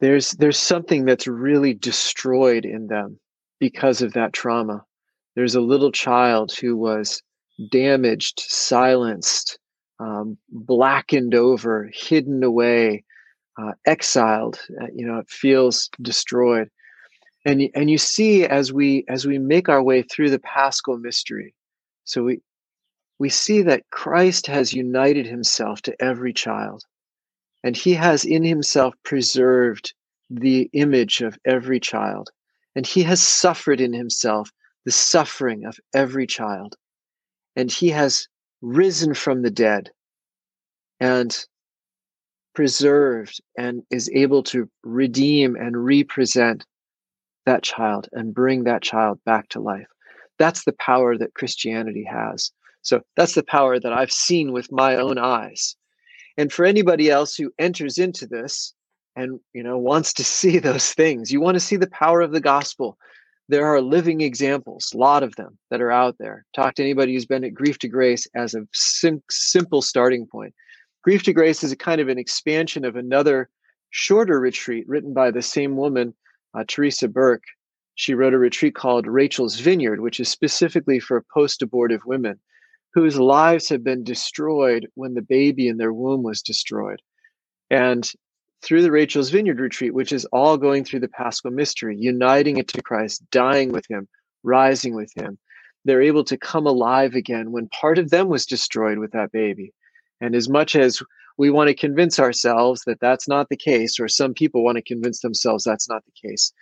there's 0.00 0.32
there's 0.32 0.58
something 0.58 1.04
that's 1.04 1.26
really 1.26 1.74
destroyed 1.74 2.64
in 2.64 2.86
them 2.86 3.18
because 3.60 4.02
of 4.02 4.12
that 4.14 4.32
trauma. 4.32 4.84
There's 5.36 5.54
a 5.54 5.60
little 5.60 5.92
child 5.92 6.52
who 6.52 6.76
was 6.76 7.22
damaged, 7.70 8.40
silenced, 8.40 9.58
um, 10.00 10.38
blackened 10.50 11.34
over, 11.34 11.90
hidden 11.92 12.42
away, 12.42 13.04
uh, 13.60 13.72
exiled. 13.86 14.60
Uh, 14.80 14.86
you 14.94 15.06
know, 15.06 15.18
it 15.18 15.28
feels 15.28 15.90
destroyed, 16.00 16.68
and 17.44 17.62
and 17.74 17.90
you 17.90 17.98
see 17.98 18.44
as 18.46 18.72
we 18.72 19.04
as 19.08 19.26
we 19.26 19.38
make 19.38 19.68
our 19.68 19.82
way 19.82 20.02
through 20.02 20.30
the 20.30 20.40
Paschal 20.40 20.98
mystery. 20.98 21.54
So 22.04 22.24
we 22.24 22.40
we 23.18 23.28
see 23.28 23.62
that 23.62 23.88
Christ 23.90 24.46
has 24.46 24.72
united 24.72 25.26
himself 25.26 25.82
to 25.82 26.02
every 26.02 26.32
child, 26.32 26.84
and 27.62 27.76
he 27.76 27.94
has 27.94 28.24
in 28.24 28.42
himself 28.44 28.94
preserved 29.04 29.94
the 30.30 30.68
image 30.72 31.20
of 31.20 31.38
every 31.44 31.80
child, 31.80 32.30
and 32.74 32.86
he 32.86 33.02
has 33.04 33.22
suffered 33.22 33.80
in 33.80 33.92
himself 33.92 34.50
the 34.84 34.92
suffering 34.92 35.64
of 35.64 35.78
every 35.94 36.26
child, 36.26 36.76
and 37.56 37.70
he 37.70 37.90
has 37.90 38.28
risen 38.60 39.14
from 39.14 39.42
the 39.42 39.50
dead 39.50 39.90
and 41.00 41.46
preserved 42.54 43.40
and 43.58 43.82
is 43.90 44.10
able 44.14 44.42
to 44.42 44.68
redeem 44.82 45.56
and 45.56 45.84
represent 45.84 46.64
that 47.46 47.62
child 47.62 48.08
and 48.12 48.34
bring 48.34 48.64
that 48.64 48.82
child 48.82 49.20
back 49.24 49.48
to 49.50 49.60
life. 49.60 49.86
That's 50.38 50.64
the 50.64 50.72
power 50.74 51.16
that 51.18 51.34
Christianity 51.34 52.04
has. 52.04 52.52
So 52.84 53.00
that's 53.16 53.34
the 53.34 53.42
power 53.42 53.80
that 53.80 53.92
I've 53.92 54.12
seen 54.12 54.52
with 54.52 54.70
my 54.70 54.94
own 54.96 55.18
eyes. 55.18 55.74
And 56.36 56.52
for 56.52 56.64
anybody 56.64 57.10
else 57.10 57.34
who 57.34 57.52
enters 57.58 57.98
into 57.98 58.26
this, 58.26 58.74
and 59.16 59.40
you 59.52 59.62
know 59.62 59.78
wants 59.78 60.12
to 60.14 60.24
see 60.38 60.58
those 60.58 60.92
things. 60.92 61.32
You 61.32 61.40
want 61.40 61.56
to 61.56 61.60
see 61.60 61.76
the 61.76 61.90
power 61.90 62.20
of 62.20 62.32
the 62.32 62.40
gospel. 62.40 62.98
There 63.48 63.66
are 63.66 63.82
living 63.82 64.22
examples, 64.22 64.90
a 64.94 64.96
lot 64.96 65.22
of 65.22 65.36
them 65.36 65.58
that 65.70 65.82
are 65.82 65.90
out 65.90 66.16
there. 66.18 66.46
Talk 66.54 66.76
to 66.76 66.82
anybody 66.82 67.12
who's 67.12 67.26
been 67.26 67.44
at 67.44 67.52
Grief 67.52 67.78
to 67.80 67.88
Grace 67.88 68.26
as 68.34 68.54
a 68.54 68.66
sim- 68.72 69.22
simple 69.30 69.82
starting 69.82 70.26
point. 70.26 70.54
Grief 71.02 71.22
to 71.24 71.34
Grace 71.34 71.62
is 71.62 71.70
a 71.70 71.76
kind 71.76 72.00
of 72.00 72.08
an 72.08 72.18
expansion 72.18 72.86
of 72.86 72.96
another 72.96 73.50
shorter 73.90 74.40
retreat 74.40 74.88
written 74.88 75.12
by 75.12 75.30
the 75.30 75.42
same 75.42 75.76
woman, 75.76 76.14
uh, 76.54 76.64
Theresa 76.66 77.06
Burke. 77.06 77.44
She 77.96 78.14
wrote 78.14 78.32
a 78.32 78.38
retreat 78.38 78.74
called 78.74 79.06
Rachel's 79.06 79.60
Vineyard, 79.60 80.00
which 80.00 80.20
is 80.20 80.30
specifically 80.30 80.98
for 80.98 81.22
post 81.34 81.60
abortive 81.60 82.00
women 82.06 82.40
whose 82.94 83.18
lives 83.18 83.68
have 83.68 83.82
been 83.82 84.04
destroyed 84.04 84.86
when 84.94 85.14
the 85.14 85.22
baby 85.22 85.68
in 85.68 85.76
their 85.76 85.92
womb 85.92 86.22
was 86.22 86.42
destroyed. 86.42 87.02
And 87.70 88.08
through 88.62 88.82
the 88.82 88.92
Rachel's 88.92 89.30
Vineyard 89.30 89.60
retreat, 89.60 89.92
which 89.92 90.12
is 90.12 90.24
all 90.26 90.56
going 90.56 90.84
through 90.84 91.00
the 91.00 91.08
Paschal 91.08 91.50
mystery, 91.50 91.96
uniting 91.98 92.56
it 92.56 92.68
to 92.68 92.82
Christ, 92.82 93.22
dying 93.30 93.72
with 93.72 93.84
him, 93.90 94.08
rising 94.42 94.94
with 94.94 95.10
him, 95.16 95.38
they're 95.84 96.00
able 96.00 96.24
to 96.24 96.38
come 96.38 96.66
alive 96.66 97.14
again 97.14 97.52
when 97.52 97.68
part 97.68 97.98
of 97.98 98.10
them 98.10 98.28
was 98.28 98.46
destroyed 98.46 98.98
with 98.98 99.10
that 99.10 99.32
baby. 99.32 99.72
And 100.20 100.34
as 100.34 100.48
much 100.48 100.76
as 100.76 101.02
we 101.36 101.50
want 101.50 101.68
to 101.68 101.74
convince 101.74 102.18
ourselves 102.18 102.82
that 102.86 103.00
that's 103.00 103.28
not 103.28 103.48
the 103.48 103.56
case, 103.56 103.98
or 103.98 104.08
some 104.08 104.32
people 104.32 104.64
want 104.64 104.76
to 104.76 104.82
convince 104.82 105.20
themselves 105.20 105.64
that's 105.64 105.88
not 105.88 106.02
the 106.04 106.28
case, 106.28 106.52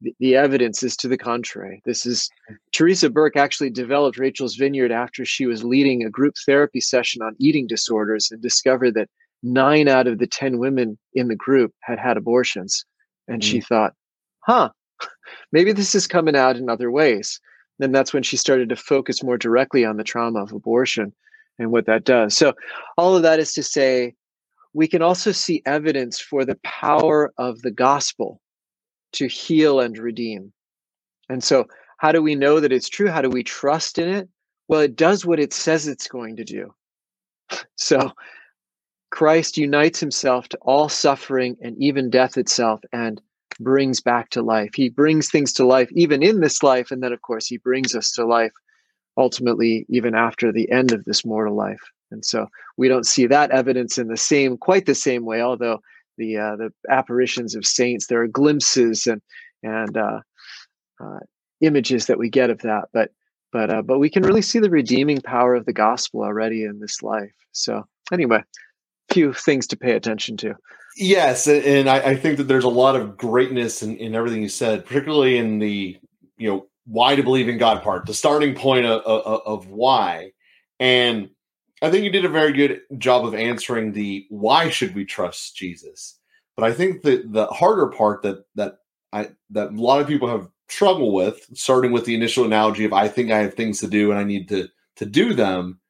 the, 0.00 0.14
the 0.20 0.36
evidence 0.36 0.82
is 0.82 0.96
to 0.98 1.08
the 1.08 1.18
contrary. 1.18 1.82
This 1.84 2.06
is 2.06 2.30
Theresa 2.72 3.10
Burke 3.10 3.36
actually 3.36 3.70
developed 3.70 4.18
Rachel's 4.18 4.56
Vineyard 4.56 4.92
after 4.92 5.24
she 5.24 5.46
was 5.46 5.64
leading 5.64 6.04
a 6.04 6.10
group 6.10 6.34
therapy 6.46 6.80
session 6.80 7.22
on 7.22 7.34
eating 7.38 7.66
disorders 7.66 8.30
and 8.30 8.40
discovered 8.40 8.94
that 8.94 9.08
nine 9.42 9.88
out 9.88 10.06
of 10.06 10.18
the 10.18 10.26
10 10.26 10.58
women 10.58 10.98
in 11.14 11.28
the 11.28 11.36
group 11.36 11.72
had 11.80 11.98
had 11.98 12.16
abortions. 12.16 12.84
And 13.26 13.42
mm. 13.42 13.44
she 13.44 13.60
thought, 13.60 13.94
huh, 14.40 14.70
maybe 15.52 15.72
this 15.72 15.94
is 15.94 16.06
coming 16.06 16.36
out 16.36 16.56
in 16.56 16.68
other 16.68 16.90
ways. 16.90 17.40
And 17.80 17.94
that's 17.94 18.12
when 18.12 18.22
she 18.24 18.36
started 18.36 18.68
to 18.70 18.76
focus 18.76 19.22
more 19.22 19.38
directly 19.38 19.84
on 19.84 19.96
the 19.96 20.04
trauma 20.04 20.42
of 20.42 20.52
abortion 20.52 21.12
and 21.58 21.70
what 21.70 21.86
that 21.86 22.04
does. 22.04 22.36
So, 22.36 22.54
all 22.96 23.16
of 23.16 23.22
that 23.22 23.38
is 23.38 23.52
to 23.54 23.62
say, 23.62 24.14
we 24.74 24.88
can 24.88 25.02
also 25.02 25.32
see 25.32 25.62
evidence 25.64 26.20
for 26.20 26.44
the 26.44 26.58
power 26.64 27.32
of 27.38 27.62
the 27.62 27.70
gospel 27.70 28.40
to 29.12 29.26
heal 29.26 29.80
and 29.80 29.96
redeem. 29.98 30.52
And 31.28 31.42
so, 31.42 31.66
how 31.98 32.12
do 32.12 32.22
we 32.22 32.34
know 32.34 32.60
that 32.60 32.72
it's 32.72 32.88
true? 32.88 33.08
How 33.08 33.22
do 33.22 33.30
we 33.30 33.42
trust 33.42 33.98
in 33.98 34.08
it? 34.08 34.28
Well, 34.68 34.80
it 34.80 34.96
does 34.96 35.26
what 35.26 35.40
it 35.40 35.52
says 35.52 35.88
it's 35.88 36.08
going 36.08 36.36
to 36.36 36.44
do. 36.44 36.74
So, 37.76 38.12
Christ 39.10 39.56
unites 39.56 40.00
himself 40.00 40.48
to 40.50 40.58
all 40.58 40.88
suffering 40.88 41.56
and 41.62 41.76
even 41.82 42.10
death 42.10 42.36
itself 42.36 42.80
and 42.92 43.22
brings 43.58 44.00
back 44.00 44.30
to 44.30 44.42
life. 44.42 44.70
He 44.74 44.88
brings 44.88 45.30
things 45.30 45.52
to 45.54 45.66
life 45.66 45.88
even 45.92 46.22
in 46.22 46.40
this 46.40 46.62
life. 46.62 46.90
And 46.90 47.02
then, 47.02 47.12
of 47.12 47.22
course, 47.22 47.46
he 47.46 47.56
brings 47.56 47.94
us 47.94 48.12
to 48.12 48.26
life 48.26 48.52
ultimately 49.16 49.86
even 49.88 50.14
after 50.14 50.52
the 50.52 50.70
end 50.70 50.92
of 50.92 51.04
this 51.04 51.24
mortal 51.24 51.54
life. 51.54 51.80
And 52.10 52.24
so 52.24 52.46
we 52.76 52.88
don't 52.88 53.06
see 53.06 53.26
that 53.26 53.50
evidence 53.50 53.98
in 53.98 54.08
the 54.08 54.16
same, 54.16 54.56
quite 54.56 54.86
the 54.86 54.94
same 54.94 55.24
way, 55.24 55.42
although 55.42 55.80
the 56.18 56.36
uh, 56.36 56.56
the 56.56 56.70
apparitions 56.90 57.54
of 57.54 57.66
saints, 57.66 58.06
there 58.06 58.22
are 58.22 58.28
glimpses 58.28 59.06
and 59.06 59.22
and 59.62 59.96
uh, 59.96 60.20
uh, 61.02 61.18
images 61.60 62.06
that 62.06 62.18
we 62.18 62.28
get 62.28 62.50
of 62.50 62.58
that. 62.60 62.88
But 62.92 63.10
but 63.52 63.70
uh, 63.70 63.82
but 63.82 63.98
we 63.98 64.10
can 64.10 64.22
really 64.22 64.42
see 64.42 64.58
the 64.58 64.70
redeeming 64.70 65.20
power 65.20 65.54
of 65.54 65.64
the 65.64 65.72
gospel 65.72 66.22
already 66.22 66.64
in 66.64 66.80
this 66.80 67.02
life. 67.02 67.32
So 67.52 67.84
anyway, 68.12 68.42
few 69.10 69.32
things 69.32 69.66
to 69.68 69.76
pay 69.76 69.92
attention 69.92 70.36
to. 70.38 70.54
Yes, 70.96 71.46
and 71.46 71.88
I, 71.88 71.98
I 71.98 72.16
think 72.16 72.38
that 72.38 72.44
there's 72.44 72.64
a 72.64 72.68
lot 72.68 72.96
of 72.96 73.16
greatness 73.16 73.82
in, 73.82 73.96
in 73.98 74.14
everything 74.14 74.42
you 74.42 74.48
said, 74.48 74.84
particularly 74.84 75.38
in 75.38 75.58
the 75.58 75.96
you 76.36 76.48
know 76.48 76.66
why 76.86 77.14
to 77.14 77.22
believe 77.22 77.48
in 77.48 77.58
God 77.58 77.82
part, 77.82 78.06
the 78.06 78.14
starting 78.14 78.54
point 78.54 78.86
of, 78.86 79.02
of, 79.02 79.42
of 79.44 79.68
why. 79.68 80.32
And 80.80 81.30
I 81.80 81.90
think 81.90 82.04
you 82.04 82.10
did 82.10 82.24
a 82.24 82.30
very 82.30 82.52
good 82.52 82.80
job 82.98 83.24
of 83.24 83.34
answering 83.34 83.92
the 83.92 84.26
why 84.30 84.68
should 84.68 84.94
we 84.94 85.04
trust 85.04 85.56
Jesus. 85.56 86.18
But 86.56 86.64
I 86.64 86.72
think 86.72 87.02
that 87.02 87.32
the 87.32 87.46
harder 87.46 87.86
part 87.88 88.22
that 88.22 88.44
that 88.56 88.78
I 89.12 89.30
that 89.50 89.70
a 89.70 89.80
lot 89.80 90.00
of 90.00 90.08
people 90.08 90.28
have 90.28 90.48
struggled 90.68 91.14
with, 91.14 91.46
starting 91.54 91.92
with 91.92 92.04
the 92.04 92.14
initial 92.14 92.44
analogy 92.44 92.84
of 92.84 92.92
I 92.92 93.08
think 93.08 93.30
I 93.30 93.38
have 93.38 93.54
things 93.54 93.80
to 93.80 93.86
do 93.86 94.10
and 94.10 94.18
I 94.18 94.24
need 94.24 94.48
to 94.48 94.68
to 94.96 95.06
do 95.06 95.34
them, 95.34 95.80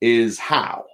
is 0.00 0.38
how 0.38 0.84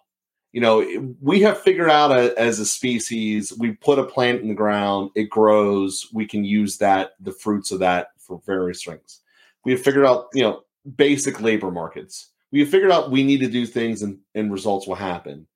you 0.54 0.61
know, 0.61 0.87
we 1.20 1.40
have 1.40 1.61
figured 1.61 1.90
out 1.90 2.12
a, 2.12 2.32
as 2.38 2.61
a 2.61 2.64
species, 2.64 3.52
we 3.58 3.73
put 3.73 3.99
a 3.99 4.04
plant 4.04 4.40
in 4.40 4.46
the 4.46 4.54
ground, 4.54 5.11
it 5.16 5.28
grows, 5.28 6.06
we 6.12 6.26
can 6.26 6.44
use 6.44 6.78
that, 6.78 7.11
the 7.18 7.32
fruits 7.32 7.73
of 7.73 7.80
that 7.80 8.11
for 8.18 8.40
various 8.46 8.84
things. 8.84 9.20
We 9.64 9.73
have 9.73 9.82
figured 9.82 10.06
out, 10.06 10.28
you 10.32 10.44
know, 10.44 10.62
basic 10.94 11.40
labor 11.40 11.73
markets. 11.73 12.30
We 12.54 12.64
figured 12.64 12.92
out 12.92 13.11
we 13.11 13.25
need 13.25 13.40
to 13.40 13.49
do 13.49 13.66
things 13.66 14.02
and, 14.02 14.20
and 14.32 14.52
results 14.52 14.87
will 14.87 14.94
happen. 14.94 15.49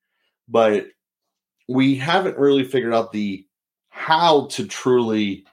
But 0.49 0.89
we 1.69 1.95
haven't 1.95 2.39
really 2.39 2.65
figured 2.65 2.93
out 2.93 3.13
the 3.13 3.47
how 3.89 4.47
to 4.47 4.67
truly 4.67 5.45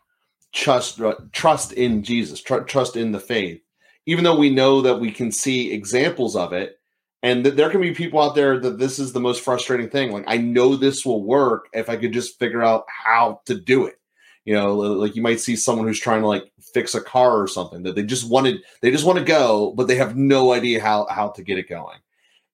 trust 0.51 0.99
uh, 0.99 1.13
trust 1.33 1.71
in 1.73 2.01
Jesus, 2.01 2.41
tr- 2.41 2.61
trust 2.61 2.95
in 2.95 3.11
the 3.11 3.19
faith. 3.19 3.61
Even 4.07 4.23
though 4.23 4.39
we 4.39 4.49
know 4.49 4.81
that 4.81 4.99
we 4.99 5.11
can 5.11 5.31
see 5.31 5.71
examples 5.71 6.35
of 6.35 6.51
it, 6.51 6.79
and 7.21 7.43
th- 7.43 7.55
there 7.55 7.69
can 7.69 7.81
be 7.81 7.93
people 7.93 8.19
out 8.19 8.33
there 8.33 8.59
that 8.59 8.79
this 8.79 8.97
is 8.97 9.13
the 9.13 9.19
most 9.19 9.41
frustrating 9.41 9.89
thing. 9.89 10.11
Like, 10.11 10.25
I 10.25 10.37
know 10.37 10.75
this 10.75 11.05
will 11.05 11.23
work 11.23 11.67
if 11.73 11.91
I 11.91 11.95
could 11.95 12.11
just 12.11 12.39
figure 12.39 12.63
out 12.63 12.85
how 12.87 13.41
to 13.45 13.53
do 13.53 13.85
it. 13.85 13.99
You 14.45 14.55
know, 14.55 14.75
like 14.75 15.15
you 15.15 15.21
might 15.21 15.41
see 15.41 15.55
someone 15.55 15.85
who's 15.85 15.99
trying 15.99 16.21
to 16.21 16.27
like 16.27 16.51
fix 16.75 16.93
a 16.93 17.01
car 17.01 17.41
or 17.41 17.47
something 17.47 17.81
that 17.83 17.95
they 17.95 18.03
just 18.03 18.29
wanted, 18.29 18.61
they 18.81 18.91
just 18.91 19.05
want 19.05 19.17
to 19.17 19.25
go, 19.25 19.73
but 19.75 19.87
they 19.87 19.95
have 19.95 20.15
no 20.15 20.53
idea 20.53 20.81
how 20.81 21.07
how 21.09 21.29
to 21.29 21.41
get 21.41 21.57
it 21.57 21.67
going. 21.67 21.97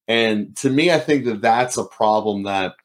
And 0.08 0.56
to 0.58 0.70
me, 0.70 0.92
I 0.92 1.00
think 1.00 1.26
that 1.26 1.42
that's 1.42 1.78
a 1.78 1.84
problem 1.84 2.44
that 2.44 2.76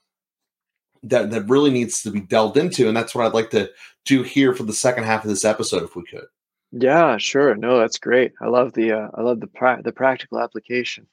that 1.04 1.30
that 1.30 1.48
really 1.48 1.70
needs 1.70 2.02
to 2.02 2.10
be 2.10 2.20
delved 2.20 2.56
into, 2.56 2.88
and 2.88 2.96
that's 2.96 3.14
what 3.14 3.26
I'd 3.26 3.34
like 3.34 3.50
to 3.50 3.70
do 4.04 4.22
here 4.24 4.54
for 4.54 4.64
the 4.64 4.72
second 4.72 5.04
half 5.04 5.24
of 5.24 5.30
this 5.30 5.44
episode, 5.44 5.84
if 5.84 5.94
we 5.94 6.04
could. 6.04 6.26
Yeah, 6.72 7.16
sure. 7.18 7.54
No, 7.54 7.78
that's 7.78 7.98
great. 7.98 8.32
I 8.40 8.48
love 8.48 8.72
the 8.72 8.92
uh, 8.92 9.08
I 9.14 9.20
love 9.22 9.38
the 9.38 9.46
pra- 9.46 9.82
the 9.84 9.92
practical 9.92 10.40
application 10.40 11.06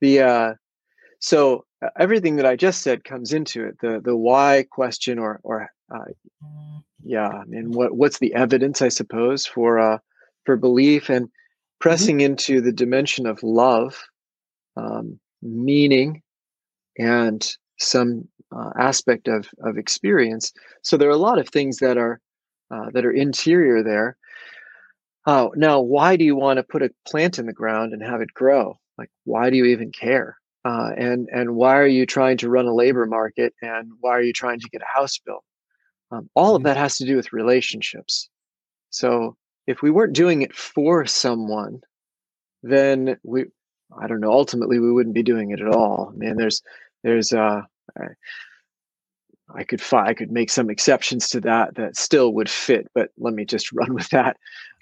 the 0.00 0.20
uh, 0.20 0.54
so 1.18 1.64
uh, 1.82 1.88
everything 1.98 2.36
that 2.36 2.46
I 2.46 2.56
just 2.56 2.82
said 2.82 3.04
comes 3.04 3.32
into 3.32 3.64
it. 3.64 3.78
The 3.80 4.00
the 4.00 4.16
why 4.16 4.66
question 4.70 5.18
or 5.18 5.40
or 5.42 5.70
yeah, 7.02 7.42
and 7.52 7.74
what 7.74 7.96
what's 7.96 8.18
the 8.18 8.34
evidence 8.34 8.82
I 8.82 8.88
suppose 8.88 9.46
for 9.46 9.78
uh, 9.78 9.98
for 10.44 10.56
belief 10.56 11.08
and 11.08 11.26
mm-hmm. 11.26 11.80
pressing 11.80 12.18
mm-hmm. 12.18 12.32
into 12.32 12.60
the 12.60 12.72
dimension 12.72 13.26
of 13.26 13.42
love, 13.42 14.02
um, 14.76 15.18
meaning, 15.42 16.22
and 16.98 17.46
some 17.78 18.28
uh, 18.54 18.70
aspect 18.78 19.28
of 19.28 19.48
of 19.64 19.78
experience. 19.78 20.52
So 20.82 20.96
there 20.96 21.08
are 21.08 21.12
a 21.12 21.16
lot 21.16 21.38
of 21.38 21.48
things 21.48 21.78
that 21.78 21.96
are 21.96 22.20
uh, 22.70 22.90
that 22.92 23.06
are 23.06 23.12
interior 23.12 23.82
there. 23.82 24.16
Oh, 25.26 25.52
now 25.56 25.80
why 25.80 26.16
do 26.16 26.24
you 26.24 26.36
want 26.36 26.58
to 26.58 26.62
put 26.62 26.82
a 26.82 26.90
plant 27.06 27.38
in 27.38 27.46
the 27.46 27.52
ground 27.52 27.92
and 27.92 28.02
have 28.02 28.20
it 28.20 28.32
grow? 28.32 28.78
like 28.98 29.10
why 29.24 29.48
do 29.48 29.56
you 29.56 29.64
even 29.64 29.90
care 29.92 30.36
uh, 30.64 30.90
and 30.96 31.28
and 31.32 31.54
why 31.54 31.78
are 31.78 31.86
you 31.86 32.04
trying 32.04 32.36
to 32.36 32.50
run 32.50 32.66
a 32.66 32.74
labor 32.74 33.06
market 33.06 33.54
and 33.62 33.90
why 34.00 34.10
are 34.10 34.22
you 34.22 34.32
trying 34.32 34.60
to 34.60 34.68
get 34.68 34.82
a 34.82 34.98
house 34.98 35.18
built 35.24 35.44
um, 36.10 36.28
all 36.34 36.54
of 36.54 36.60
mm-hmm. 36.60 36.68
that 36.68 36.76
has 36.76 36.96
to 36.96 37.06
do 37.06 37.16
with 37.16 37.32
relationships. 37.32 38.28
So 38.90 39.36
if 39.66 39.82
we 39.82 39.90
weren't 39.90 40.14
doing 40.14 40.42
it 40.42 40.54
for 40.54 41.06
someone 41.06 41.82
then 42.62 43.16
we 43.22 43.44
i 44.00 44.06
don't 44.06 44.20
know 44.20 44.32
ultimately 44.32 44.78
we 44.78 44.92
wouldn't 44.92 45.14
be 45.14 45.22
doing 45.22 45.50
it 45.50 45.60
at 45.60 45.68
all. 45.68 46.12
Man 46.16 46.36
there's 46.36 46.62
there's 47.04 47.32
uh 47.32 47.62
I, 47.98 48.06
I 49.54 49.64
could 49.64 49.80
fi- 49.80 50.06
I 50.06 50.14
could 50.14 50.30
make 50.30 50.50
some 50.50 50.68
exceptions 50.68 51.28
to 51.30 51.40
that 51.42 51.76
that 51.76 51.96
still 51.96 52.34
would 52.34 52.50
fit, 52.50 52.86
but 52.94 53.10
let 53.18 53.34
me 53.34 53.44
just 53.44 53.72
run 53.72 53.94
with 53.94 54.08
that. 54.10 54.36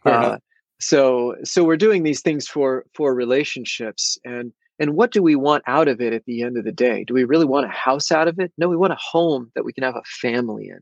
Uh, 0.04 0.38
so 0.80 1.36
so 1.44 1.64
we're 1.64 1.76
doing 1.76 2.02
these 2.02 2.22
things 2.22 2.46
for 2.46 2.84
for 2.94 3.14
relationships 3.14 4.18
and 4.24 4.52
and 4.78 4.94
what 4.94 5.10
do 5.10 5.22
we 5.22 5.36
want 5.36 5.64
out 5.66 5.88
of 5.88 6.00
it 6.00 6.12
at 6.12 6.24
the 6.26 6.42
end 6.42 6.58
of 6.58 6.64
the 6.64 6.72
day? 6.72 7.04
Do 7.04 7.14
we 7.14 7.24
really 7.24 7.46
want 7.46 7.64
a 7.64 7.70
house 7.70 8.12
out 8.12 8.28
of 8.28 8.38
it? 8.38 8.52
No 8.58 8.68
we 8.68 8.76
want 8.76 8.92
a 8.92 8.98
home 9.00 9.50
that 9.54 9.64
we 9.64 9.72
can 9.72 9.84
have 9.84 9.96
a 9.96 10.02
family 10.04 10.68
in 10.68 10.80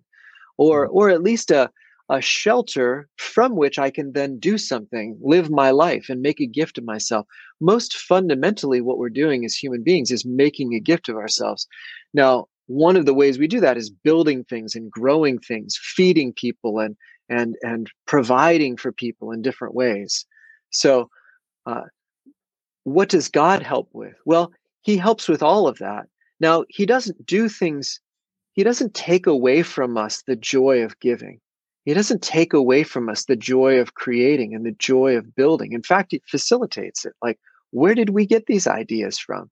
or 0.57 0.87
mm-hmm. 0.87 0.97
or 0.97 1.11
at 1.11 1.23
least 1.23 1.51
a 1.51 1.71
a 2.11 2.21
shelter 2.21 3.09
from 3.17 3.57
which 3.57 3.79
I 3.79 3.91
can 3.91 4.13
then 4.13 4.39
do 4.39 4.59
something, 4.59 5.19
live 5.23 5.51
my 5.51 5.71
life, 5.71 6.11
and 6.11 6.21
make 6.21 6.39
a 6.39 6.47
gift 6.47 6.77
of 6.77 6.85
myself. 6.85 7.27
Most 7.63 7.97
fundamentally, 7.97 8.83
what 8.83 8.99
we're 8.99 9.09
doing 9.09 9.43
as 9.47 9.55
human 9.55 9.83
beings 9.83 10.11
is 10.11 10.27
making 10.27 10.75
a 10.75 10.81
gift 10.81 11.09
of 11.09 11.17
ourselves. 11.17 11.67
Now, 12.13 12.47
one 12.67 12.97
of 12.97 13.07
the 13.07 13.15
ways 13.15 13.39
we 13.39 13.47
do 13.47 13.59
that 13.61 13.79
is 13.79 13.89
building 13.89 14.45
things 14.45 14.75
and 14.75 14.91
growing 14.91 15.39
things, 15.39 15.79
feeding 15.83 16.35
people 16.35 16.79
and 16.79 16.95
and 17.29 17.57
and 17.63 17.91
providing 18.07 18.77
for 18.77 18.93
people 18.93 19.33
in 19.33 19.43
different 19.43 19.75
ways 19.75 20.27
so 20.71 21.09
uh, 21.67 21.83
what 22.85 23.09
does 23.09 23.29
god 23.29 23.63
help 23.63 23.89
with 23.93 24.15
well 24.25 24.53
he 24.83 24.97
helps 24.97 25.29
with 25.29 25.43
all 25.43 25.67
of 25.67 25.79
that 25.79 26.07
now 26.41 26.65
he 26.69 26.85
doesn't 26.85 27.25
do 27.25 27.49
things 27.49 28.01
he 28.55 28.63
doesn't 28.63 28.95
take 28.95 29.27
away 29.27 29.63
from 29.63 29.97
us 29.97 30.23
the 30.23 30.37
joy 30.37 30.83
of 30.83 30.99
giving. 31.01 31.41
He 31.85 31.93
doesn't 31.93 32.23
take 32.23 32.55
away 32.55 32.83
from 32.83 33.09
us 33.09 33.25
the 33.25 33.37
joy 33.37 33.79
of 33.79 33.95
creating 33.95 34.55
and 34.55 34.65
the 34.65 34.73
joy 34.73 35.17
of 35.17 35.35
building. 35.35 35.73
In 35.73 35.83
fact, 35.83 36.15
it 36.15 36.23
facilitates 36.27 37.05
it. 37.05 37.13
Like, 37.21 37.39
where 37.73 37.95
did 37.95 38.11
we 38.11 38.25
get 38.25 38.47
these 38.47 38.67
ideas 38.67 39.19
from? 39.19 39.51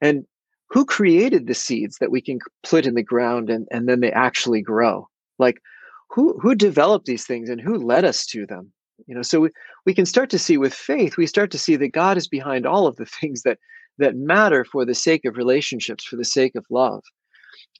And 0.00 0.24
who 0.70 0.86
created 0.86 1.46
the 1.46 1.54
seeds 1.54 1.98
that 1.98 2.10
we 2.10 2.20
can 2.20 2.38
put 2.62 2.86
in 2.86 2.94
the 2.94 3.02
ground 3.02 3.50
and, 3.50 3.66
and 3.70 3.88
then 3.88 4.00
they 4.00 4.12
actually 4.12 4.62
grow? 4.62 5.08
Like, 5.38 5.60
who 6.08 6.38
who 6.38 6.54
developed 6.54 7.06
these 7.06 7.26
things 7.26 7.50
and 7.50 7.60
who 7.60 7.76
led 7.76 8.04
us 8.04 8.24
to 8.26 8.46
them? 8.46 8.72
You 9.06 9.16
know, 9.16 9.22
so 9.22 9.40
we, 9.40 9.50
we 9.84 9.92
can 9.92 10.06
start 10.06 10.30
to 10.30 10.38
see 10.38 10.56
with 10.56 10.72
faith, 10.72 11.16
we 11.16 11.26
start 11.26 11.50
to 11.50 11.58
see 11.58 11.76
that 11.76 11.92
God 11.92 12.16
is 12.16 12.28
behind 12.28 12.64
all 12.64 12.86
of 12.86 12.96
the 12.96 13.06
things 13.20 13.42
that 13.42 13.58
that 13.98 14.14
matter 14.14 14.64
for 14.64 14.84
the 14.84 14.94
sake 14.94 15.24
of 15.24 15.36
relationships, 15.36 16.04
for 16.04 16.16
the 16.16 16.24
sake 16.24 16.54
of 16.54 16.64
love. 16.70 17.02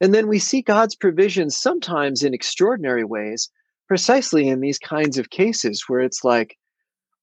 And 0.01 0.15
then 0.15 0.29
we 0.29 0.39
see 0.39 0.63
God's 0.63 0.95
provision 0.95 1.51
sometimes 1.51 2.23
in 2.23 2.35
extraordinary 2.35 3.05
ways, 3.05 3.51
precisely 3.89 4.49
in 4.49 4.61
these 4.61 4.79
kinds 4.79 5.19
of 5.19 5.31
cases 5.31 5.85
where 5.87 6.01
it's 6.01 6.25
like, 6.25 6.57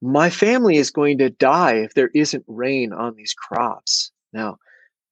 my 0.01 0.29
family 0.29 0.77
is 0.77 0.91
going 0.91 1.17
to 1.19 1.29
die 1.29 1.75
if 1.75 1.93
there 1.93 2.11
isn't 2.13 2.43
rain 2.47 2.91
on 2.91 3.15
these 3.15 3.33
crops. 3.33 4.11
Now, 4.33 4.57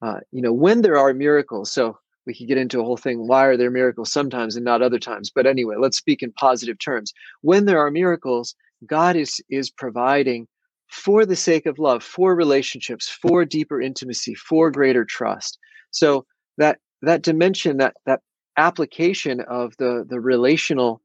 uh, 0.02 0.20
you 0.32 0.42
know, 0.42 0.52
when 0.52 0.82
there 0.82 0.98
are 0.98 1.14
miracles, 1.14 1.72
so 1.72 1.98
we 2.26 2.36
could 2.36 2.48
get 2.48 2.58
into 2.58 2.80
a 2.80 2.84
whole 2.84 2.98
thing 2.98 3.28
why 3.28 3.46
are 3.46 3.58
there 3.58 3.72
miracles 3.72 4.12
sometimes 4.12 4.56
and 4.56 4.66
not 4.66 4.82
other 4.82 5.00
times? 5.00 5.32
But 5.34 5.48
anyway 5.48 5.76
let's 5.78 5.98
speak 5.98 6.22
in 6.22 6.32
positive 6.34 6.80
terms. 6.80 7.14
When 7.42 7.66
there 7.66 7.80
are 7.80 7.92
miracles 7.92 8.56
god 8.86 9.16
is 9.16 9.42
is 9.50 9.70
providing 9.70 10.48
for 10.88 11.26
the 11.26 11.36
sake 11.36 11.66
of 11.66 11.80
love 11.80 12.04
for 12.04 12.36
relationships 12.36 13.08
for 13.10 13.46
deeper 13.46 13.82
intimacy 13.82 14.36
for 14.36 14.72
greater 14.72 15.06
trust. 15.06 15.58
So 15.92 16.26
that 16.58 16.80
that 17.02 17.22
dimension 17.22 17.78
that 17.78 17.96
that 18.06 18.22
application 18.58 19.42
of 19.42 19.76
the 19.78 20.06
the 20.08 20.20
relational 20.20 21.02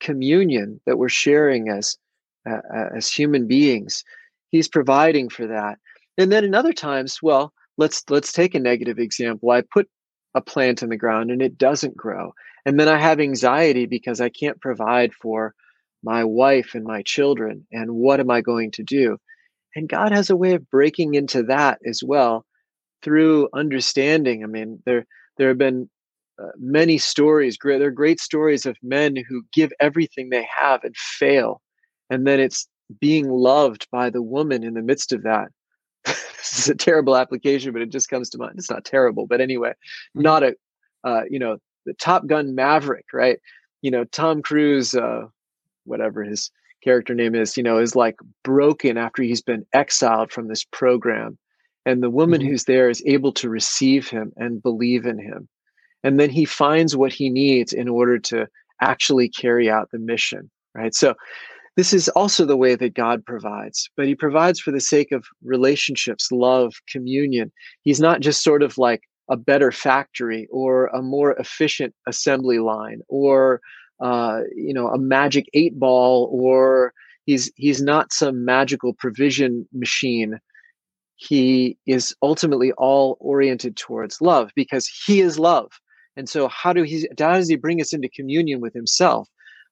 communion 0.00 0.80
that 0.86 0.98
we're 0.98 1.08
sharing 1.08 1.68
as 1.68 1.96
uh, 2.48 2.60
as 2.96 3.12
human 3.12 3.46
beings 3.46 4.04
he's 4.50 4.68
providing 4.68 5.28
for 5.28 5.46
that. 5.46 5.78
And 6.18 6.30
then 6.30 6.44
in 6.44 6.54
other 6.54 6.72
times 6.72 7.20
well 7.22 7.52
let's 7.78 8.02
let's 8.10 8.32
take 8.32 8.54
a 8.54 8.60
negative 8.60 8.98
example. 8.98 9.50
I 9.50 9.62
put 9.62 9.88
a 10.34 10.40
plant 10.40 10.82
in 10.82 10.90
the 10.90 10.96
ground 10.96 11.30
and 11.30 11.42
it 11.42 11.58
doesn't 11.58 11.96
grow. 11.96 12.32
And 12.66 12.78
then 12.78 12.88
i 12.88 12.98
have 12.98 13.20
anxiety 13.20 13.86
because 13.86 14.20
i 14.20 14.28
can't 14.28 14.60
provide 14.60 15.12
for 15.14 15.54
my 16.02 16.24
wife 16.24 16.74
and 16.74 16.84
my 16.84 17.02
children. 17.02 17.66
And 17.72 17.90
what 17.92 18.20
am 18.20 18.30
i 18.30 18.40
going 18.40 18.70
to 18.72 18.82
do? 18.82 19.18
And 19.74 19.88
god 19.88 20.12
has 20.12 20.30
a 20.30 20.36
way 20.36 20.54
of 20.54 20.70
breaking 20.70 21.14
into 21.14 21.42
that 21.44 21.78
as 21.86 22.02
well 22.04 22.44
through 23.02 23.48
understanding. 23.54 24.44
I 24.44 24.46
mean 24.46 24.82
there 24.84 25.06
there 25.40 25.48
have 25.48 25.58
been 25.58 25.88
uh, 26.40 26.50
many 26.58 26.98
stories 26.98 27.56
great 27.56 27.78
there 27.78 27.88
are 27.88 28.02
great 28.02 28.20
stories 28.20 28.66
of 28.66 28.76
men 28.82 29.16
who 29.16 29.42
give 29.54 29.72
everything 29.80 30.28
they 30.28 30.46
have 30.54 30.84
and 30.84 30.94
fail 30.96 31.62
and 32.10 32.26
then 32.26 32.38
it's 32.38 32.68
being 33.00 33.30
loved 33.30 33.86
by 33.90 34.10
the 34.10 34.20
woman 34.20 34.64
in 34.64 34.74
the 34.74 34.82
midst 34.82 35.12
of 35.12 35.22
that. 35.22 35.48
This 36.40 36.58
is 36.58 36.68
a 36.68 36.74
terrible 36.74 37.16
application 37.16 37.72
but 37.72 37.82
it 37.82 37.90
just 37.90 38.08
comes 38.08 38.28
to 38.30 38.38
mind. 38.38 38.54
It's 38.56 38.70
not 38.70 38.84
terrible 38.84 39.26
but 39.26 39.40
anyway 39.40 39.70
mm-hmm. 39.70 40.22
not 40.22 40.42
a 40.42 40.54
uh, 41.04 41.22
you 41.30 41.38
know 41.38 41.56
the 41.86 41.94
top 41.94 42.26
gun 42.26 42.54
maverick 42.54 43.06
right? 43.14 43.38
You 43.80 43.90
know 43.90 44.04
tom 44.04 44.42
cruise 44.42 44.94
uh, 44.94 45.22
whatever 45.84 46.22
his 46.22 46.50
character 46.84 47.14
name 47.14 47.34
is 47.34 47.56
you 47.56 47.62
know 47.62 47.78
is 47.78 47.96
like 47.96 48.16
broken 48.42 48.98
after 48.98 49.22
he's 49.22 49.42
been 49.42 49.66
exiled 49.72 50.32
from 50.32 50.48
this 50.48 50.64
program 50.64 51.38
and 51.86 52.02
the 52.02 52.10
woman 52.10 52.40
mm-hmm. 52.40 52.50
who's 52.50 52.64
there 52.64 52.90
is 52.90 53.02
able 53.06 53.32
to 53.32 53.48
receive 53.48 54.08
him 54.08 54.32
and 54.36 54.62
believe 54.62 55.06
in 55.06 55.18
him. 55.18 55.48
And 56.02 56.18
then 56.18 56.30
he 56.30 56.44
finds 56.44 56.96
what 56.96 57.12
he 57.12 57.28
needs 57.28 57.72
in 57.72 57.88
order 57.88 58.18
to 58.18 58.46
actually 58.80 59.28
carry 59.28 59.68
out 59.70 59.90
the 59.90 59.98
mission 59.98 60.50
right? 60.74 60.94
So 60.94 61.14
this 61.76 61.92
is 61.92 62.08
also 62.10 62.44
the 62.44 62.56
way 62.56 62.74
that 62.74 62.94
god 62.94 63.24
provides 63.24 63.88
but 63.96 64.06
he 64.06 64.14
provides 64.14 64.60
for 64.60 64.70
the 64.70 64.80
sake 64.80 65.12
of 65.12 65.24
relationships 65.42 66.30
love 66.32 66.74
communion. 66.90 67.52
He's 67.82 68.00
not 68.00 68.20
just 68.20 68.42
sort 68.42 68.62
of 68.62 68.76
like 68.76 69.02
a 69.30 69.36
better 69.36 69.70
factory 69.70 70.48
or 70.50 70.86
a 70.86 71.00
more 71.00 71.32
efficient 71.34 71.94
assembly 72.08 72.58
line 72.58 73.00
or 73.08 73.60
uh, 74.00 74.40
you 74.54 74.74
know 74.74 74.88
a 74.88 74.98
magic 74.98 75.46
eight 75.54 75.78
ball 75.78 76.28
or 76.32 76.92
he's 77.26 77.52
he's 77.56 77.80
not 77.80 78.12
some 78.12 78.44
magical 78.44 78.92
provision 78.94 79.66
machine 79.72 80.38
he 81.20 81.76
is 81.86 82.16
ultimately 82.22 82.72
all 82.72 83.18
oriented 83.20 83.76
towards 83.76 84.22
love 84.22 84.50
because 84.56 84.88
he 85.06 85.20
is 85.20 85.38
love. 85.38 85.70
And 86.16 86.26
so 86.26 86.48
how 86.48 86.72
do 86.72 86.82
he 86.82 87.06
how 87.18 87.34
does 87.34 87.48
he 87.48 87.56
bring 87.56 87.80
us 87.80 87.92
into 87.92 88.08
communion 88.08 88.60
with 88.60 88.72
himself? 88.72 89.28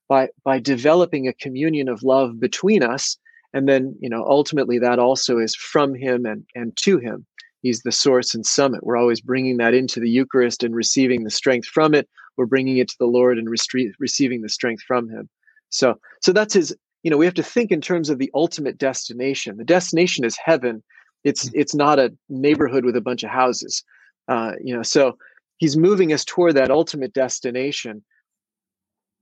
By 0.09 0.29
by 0.45 0.59
developing 0.59 1.27
a 1.27 1.33
communion 1.33 1.89
of 1.89 2.03
love 2.03 2.39
between 2.39 2.83
us. 2.83 3.17
And 3.55 3.67
then, 3.67 3.97
you 3.99 4.11
know, 4.11 4.25
ultimately 4.25 4.79
that 4.79 4.99
also 4.99 5.39
is 5.39 5.55
from 5.55 5.95
him 5.95 6.27
and, 6.27 6.45
and 6.55 6.77
to 6.83 6.99
him. 6.99 7.25
He's 7.63 7.81
the 7.81 7.93
source 7.93 8.35
and 8.35 8.45
summit. 8.45 8.85
We're 8.85 8.99
always 8.99 9.23
bringing 9.23 9.57
that 9.57 9.73
into 9.73 10.01
the 10.01 10.11
Eucharist 10.11 10.63
and 10.63 10.75
receiving 10.75 11.25
the 11.25 11.31
strength 11.31 11.67
from 11.67 11.95
it. 11.95 12.07
We're 12.37 12.45
bringing 12.45 12.77
it 12.77 12.89
to 12.89 12.97
the 13.01 13.07
Lord 13.07 13.39
and 13.39 13.49
restre- 13.49 13.95
receiving 13.99 14.43
the 14.43 14.51
strength 14.51 14.83
from 14.87 15.09
Him. 15.09 15.31
So, 15.71 15.99
so 16.21 16.33
that's 16.33 16.53
His. 16.53 16.77
You 17.05 17.11
know, 17.11 17.17
we 17.17 17.25
have 17.25 17.35
to 17.35 17.43
think 17.43 17.71
in 17.71 17.81
terms 17.81 18.11
of 18.11 18.19
the 18.19 18.31
ultimate 18.35 18.77
destination. 18.77 19.57
The 19.57 19.65
destination 19.65 20.25
is 20.25 20.37
heaven, 20.37 20.83
it's 21.25 21.51
it's 21.55 21.75
not 21.75 21.99
a 21.99 22.15
neighborhood 22.29 22.85
with 22.85 22.97
a 22.97 23.01
bunch 23.01 23.23
of 23.23 23.31
houses. 23.31 23.85
Uh, 24.29 24.53
you 24.63 24.75
know, 24.75 24.83
so 24.83 25.17
he's 25.59 25.77
moving 25.77 26.13
us 26.13 26.25
toward 26.25 26.55
that 26.55 26.71
ultimate 26.71 27.13
destination 27.13 28.05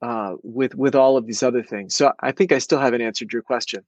uh, 0.02 0.34
with 0.42 0.74
with 0.74 0.94
all 0.94 1.16
of 1.16 1.26
these 1.26 1.42
other 1.42 1.62
things. 1.62 1.94
So 1.94 2.12
I 2.20 2.32
think 2.32 2.52
I 2.52 2.58
still 2.58 2.78
haven't 2.78 3.02
answered 3.02 3.32
your 3.32 3.42
question. 3.42 3.84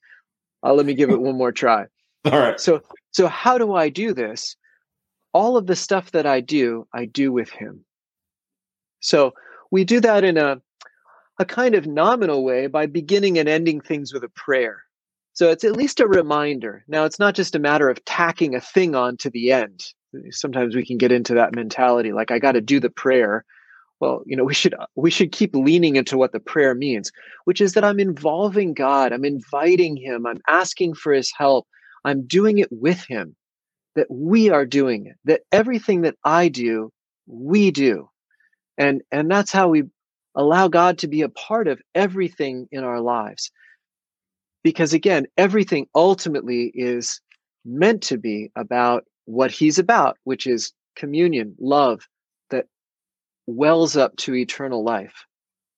Uh, 0.63 0.73
let 0.73 0.87
me 0.87 0.95
give 0.95 1.11
it 1.11 1.21
one 1.21 1.37
more 1.37 1.53
try. 1.53 1.87
All 2.25 2.39
right. 2.39 2.61
So 2.61 2.83
so 3.13 3.29
how 3.29 3.59
do 3.59 3.75
I 3.75 3.89
do 3.89 4.13
this? 4.13 4.57
All 5.33 5.57
of 5.57 5.67
the 5.67 5.77
stuff 5.77 6.11
that 6.13 6.27
I 6.27 6.41
do, 6.41 6.87
I 6.93 7.05
do 7.05 7.33
with 7.33 7.51
him. 7.51 7.85
So 9.01 9.35
we 9.71 9.85
do 9.85 10.01
that 10.01 10.25
in 10.25 10.37
a 10.37 10.61
a 11.39 11.45
kind 11.45 11.75
of 11.75 11.87
nominal 11.87 12.43
way 12.43 12.67
by 12.67 12.87
beginning 12.87 13.39
and 13.39 13.49
ending 13.49 13.81
things 13.81 14.13
with 14.13 14.25
a 14.25 14.29
prayer. 14.31 14.83
So 15.39 15.51
it's 15.51 15.63
at 15.63 15.77
least 15.77 16.01
a 16.01 16.09
reminder. 16.09 16.83
Now, 16.89 17.05
it's 17.05 17.21
not 17.21 17.37
just 17.37 17.55
a 17.55 17.61
matter 17.61 17.89
of 17.89 18.05
tacking 18.05 18.57
a 18.57 18.61
thing 18.61 18.97
on 18.97 19.17
to 19.19 19.31
the 19.31 19.53
end. 19.53 19.85
Sometimes 20.31 20.75
we 20.75 20.85
can 20.85 20.99
get 20.99 21.13
into 21.13 21.33
that 21.35 21.55
mentality, 21.55 22.11
like 22.11 22.33
I 22.33 22.41
got 22.41 22.53
to 22.53 22.61
do 22.61 22.81
the 22.81 22.91
prayer. 22.91 23.45
Well, 24.01 24.25
you 24.27 24.37
know, 24.37 24.43
we 24.43 24.53
should 24.53 24.75
we 24.97 25.13
should 25.13 25.31
keep 25.31 25.55
leaning 25.55 25.95
into 25.95 26.19
what 26.19 26.33
the 26.33 26.41
prayer 26.41 26.75
means, 26.75 27.13
which 27.45 27.61
is 27.61 27.75
that 27.75 27.85
I'm 27.85 28.01
involving 28.01 28.75
God, 28.75 29.13
I'm 29.13 29.25
inviting 29.25 29.97
Him, 29.97 30.27
I'm 30.27 30.41
asking 30.49 30.95
for 30.95 31.13
His 31.13 31.33
help, 31.39 31.69
I'm 32.05 32.27
doing 32.27 32.59
it 32.59 32.69
with 32.73 33.05
Him. 33.05 33.37
That 33.95 34.11
we 34.11 34.51
are 34.51 34.67
doing 34.67 35.07
it. 35.07 35.19
That 35.25 35.43
everything 35.53 36.01
that 36.01 36.17
I 36.25 36.49
do, 36.49 36.91
we 37.29 37.71
do, 37.71 38.11
and 38.77 39.03
and 39.13 39.31
that's 39.31 39.53
how 39.53 39.69
we 39.69 39.85
allow 40.35 40.67
God 40.67 40.99
to 40.99 41.07
be 41.07 41.23
a 41.23 41.29
part 41.29 41.69
of 41.69 41.81
everything 41.95 42.67
in 42.73 42.83
our 42.83 43.01
lives 43.01 43.53
because 44.63 44.93
again 44.93 45.27
everything 45.37 45.87
ultimately 45.95 46.73
is 46.75 47.21
meant 47.65 48.03
to 48.03 48.17
be 48.17 48.51
about 48.57 49.05
what 49.25 49.51
he's 49.51 49.79
about 49.79 50.17
which 50.25 50.47
is 50.47 50.73
communion 50.97 51.55
love 51.61 52.07
that 52.51 52.67
wells 53.47 53.97
up 53.97 54.15
to 54.17 54.35
eternal 54.35 54.85
life. 54.85 55.25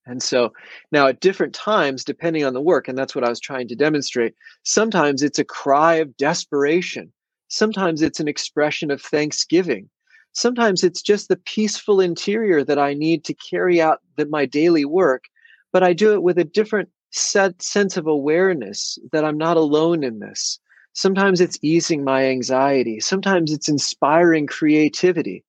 And 0.07 0.23
so 0.23 0.53
now 0.91 1.07
at 1.09 1.21
different 1.21 1.55
times 1.55 2.05
depending 2.05 2.45
on 2.45 2.55
the 2.55 2.61
work 2.61 2.89
and 2.89 2.97
that's 2.97 3.15
what 3.15 3.25
i 3.25 3.29
was 3.29 3.39
trying 3.39 3.69
to 3.69 3.77
demonstrate 3.77 4.35
sometimes 4.65 5.23
it's 5.23 5.39
a 5.39 5.45
cry 5.45 5.97
of 5.97 6.17
desperation. 6.17 7.13
Sometimes 7.49 8.01
it's 8.03 8.21
an 8.21 8.29
expression 8.29 8.91
of 8.91 9.03
thanksgiving. 9.03 9.91
Sometimes 10.33 10.85
it's 10.85 11.03
just 11.03 11.29
the 11.29 11.37
peaceful 11.37 12.01
interior 12.01 12.65
that 12.65 12.79
i 12.79 12.95
need 12.95 13.25
to 13.25 13.35
carry 13.35 13.81
out 13.81 13.99
the, 14.17 14.27
my 14.27 14.47
daily 14.47 14.85
work 14.85 15.25
but 15.73 15.83
i 15.83 15.93
do 15.93 16.13
it 16.15 16.23
with 16.23 16.39
a 16.39 16.45
different 16.45 16.89
set 17.11 17.61
sense 17.63 17.97
of 17.97 18.07
awareness 18.07 18.99
that 19.13 19.25
I'm 19.25 19.39
not 19.39 19.57
alone 19.57 20.05
in 20.05 20.19
this. 20.19 20.59
Sometimes 20.93 21.41
it's 21.41 21.59
easing 21.63 22.05
my 22.05 22.27
anxiety. 22.27 23.01
Sometimes 23.01 23.53
it's 23.53 23.69
inspiring 23.69 24.47
creativity. 24.47 25.45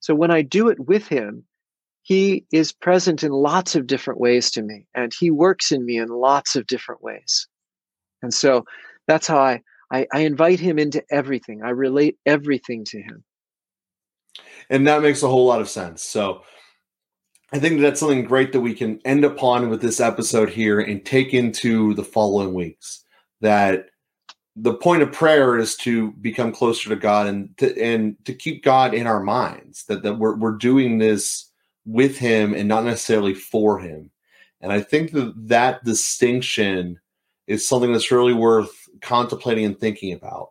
So 0.00 0.14
when 0.14 0.30
I 0.30 0.42
do 0.42 0.68
it 0.68 0.80
with 0.80 1.08
him, 1.08 1.44
he 2.02 2.44
is 2.52 2.72
present 2.72 3.22
in 3.22 3.32
lots 3.32 3.74
of 3.74 3.86
different 3.86 4.20
ways 4.20 4.50
to 4.52 4.62
me 4.62 4.86
and 4.94 5.12
he 5.18 5.30
works 5.30 5.72
in 5.72 5.84
me 5.86 5.96
in 5.96 6.08
lots 6.08 6.54
of 6.54 6.66
different 6.66 7.02
ways. 7.02 7.48
And 8.22 8.32
so 8.32 8.64
that's 9.06 9.26
how 9.26 9.38
I, 9.38 9.62
I, 9.90 10.06
I 10.12 10.20
invite 10.20 10.60
him 10.60 10.78
into 10.78 11.02
everything. 11.10 11.62
I 11.62 11.70
relate 11.70 12.18
everything 12.26 12.84
to 12.86 12.98
him. 13.00 13.24
And 14.68 14.86
that 14.86 15.02
makes 15.02 15.22
a 15.22 15.28
whole 15.28 15.46
lot 15.46 15.60
of 15.60 15.68
sense. 15.68 16.02
So 16.02 16.42
I 17.54 17.58
think 17.60 17.80
that's 17.80 18.00
something 18.00 18.24
great 18.24 18.50
that 18.52 18.62
we 18.62 18.74
can 18.74 19.00
end 19.04 19.24
upon 19.24 19.70
with 19.70 19.80
this 19.80 20.00
episode 20.00 20.50
here 20.50 20.80
and 20.80 21.06
take 21.06 21.32
into 21.32 21.94
the 21.94 22.02
following 22.02 22.52
weeks. 22.52 23.04
That 23.42 23.90
the 24.56 24.74
point 24.74 25.02
of 25.02 25.12
prayer 25.12 25.56
is 25.56 25.76
to 25.76 26.10
become 26.14 26.50
closer 26.50 26.88
to 26.88 26.96
God 26.96 27.28
and 27.28 27.56
to, 27.58 27.80
and 27.80 28.16
to 28.24 28.34
keep 28.34 28.64
God 28.64 28.92
in 28.92 29.06
our 29.06 29.20
minds. 29.20 29.84
That 29.84 30.02
that 30.02 30.18
we're 30.18 30.34
we're 30.34 30.56
doing 30.56 30.98
this 30.98 31.48
with 31.86 32.18
him 32.18 32.54
and 32.54 32.66
not 32.66 32.82
necessarily 32.82 33.34
for 33.34 33.78
him. 33.78 34.10
And 34.60 34.72
I 34.72 34.80
think 34.80 35.12
that 35.12 35.32
that 35.46 35.84
distinction 35.84 36.98
is 37.46 37.64
something 37.64 37.92
that's 37.92 38.10
really 38.10 38.34
worth 38.34 38.72
contemplating 39.00 39.64
and 39.64 39.78
thinking 39.78 40.12
about. 40.12 40.50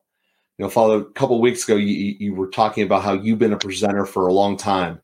You 0.58 0.63
know, 0.63 0.70
Father, 0.70 1.00
a 1.00 1.06
couple 1.12 1.42
weeks 1.42 1.66
ago, 1.66 1.76
you, 1.76 2.16
you 2.18 2.34
were 2.34 2.48
talking 2.48 2.86
about 2.86 3.04
how 3.04 3.12
you've 3.12 3.39
been 3.39 3.52
a 3.52 3.58
presenter 3.58 4.06
for 4.06 4.28
a 4.28 4.34
long 4.34 4.56
time 4.56 5.02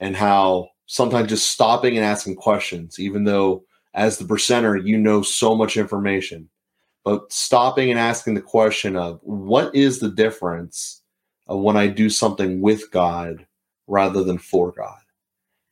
and 0.00 0.16
how 0.16 0.70
sometimes 0.86 1.28
just 1.28 1.50
stopping 1.50 1.96
and 1.96 2.04
asking 2.04 2.36
questions, 2.36 2.98
even 2.98 3.24
though 3.24 3.64
as 3.94 4.18
the 4.18 4.24
presenter, 4.24 4.76
you 4.76 4.98
know 4.98 5.22
so 5.22 5.54
much 5.54 5.76
information, 5.76 6.48
but 7.04 7.32
stopping 7.32 7.90
and 7.90 7.98
asking 7.98 8.34
the 8.34 8.42
question 8.42 8.96
of 8.96 9.20
what 9.22 9.74
is 9.74 9.98
the 9.98 10.10
difference 10.10 11.02
of 11.46 11.60
when 11.60 11.76
I 11.76 11.86
do 11.86 12.10
something 12.10 12.60
with 12.60 12.90
God 12.90 13.46
rather 13.86 14.22
than 14.22 14.38
for 14.38 14.72
God? 14.72 14.98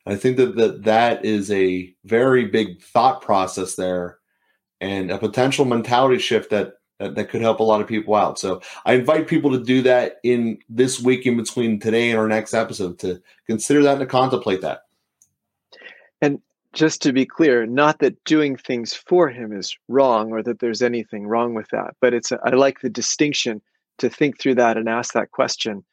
I 0.07 0.15
think 0.15 0.37
that, 0.37 0.55
that 0.55 0.83
that 0.83 1.25
is 1.25 1.51
a 1.51 1.93
very 2.03 2.45
big 2.45 2.81
thought 2.81 3.21
process 3.21 3.75
there 3.75 4.19
and 4.81 5.11
a 5.11 5.17
potential 5.17 5.65
mentality 5.65 6.19
shift 6.19 6.51
that, 6.51 6.75
that, 6.99 7.15
that 7.15 7.29
could 7.29 7.41
help 7.41 7.59
a 7.59 7.63
lot 7.63 7.81
of 7.81 7.87
people 7.87 8.15
out. 8.15 8.39
So 8.39 8.61
I 8.85 8.93
invite 8.93 9.27
people 9.27 9.51
to 9.51 9.63
do 9.63 9.81
that 9.83 10.17
in 10.23 10.59
this 10.69 10.99
week 10.99 11.25
in 11.25 11.37
between 11.37 11.79
today 11.79 12.09
and 12.11 12.19
our 12.19 12.27
next 12.27 12.53
episode 12.53 12.99
to 12.99 13.21
consider 13.47 13.83
that 13.83 13.93
and 13.93 14.01
to 14.01 14.05
contemplate 14.05 14.61
that. 14.61 14.81
And 16.21 16.39
just 16.73 17.01
to 17.03 17.13
be 17.13 17.25
clear, 17.25 17.65
not 17.65 17.99
that 17.99 18.23
doing 18.25 18.57
things 18.57 18.93
for 18.93 19.29
him 19.29 19.53
is 19.53 19.77
wrong 19.87 20.31
or 20.31 20.43
that 20.43 20.59
there's 20.59 20.81
anything 20.81 21.27
wrong 21.27 21.53
with 21.53 21.67
that, 21.69 21.95
but 22.01 22.13
it's 22.13 22.31
a, 22.31 22.39
I 22.43 22.49
like 22.51 22.81
the 22.81 22.89
distinction 22.89 23.61
to 23.99 24.09
think 24.09 24.39
through 24.39 24.55
that 24.55 24.77
and 24.77 24.89
ask 24.89 25.13
that 25.13 25.31
question. 25.31 25.85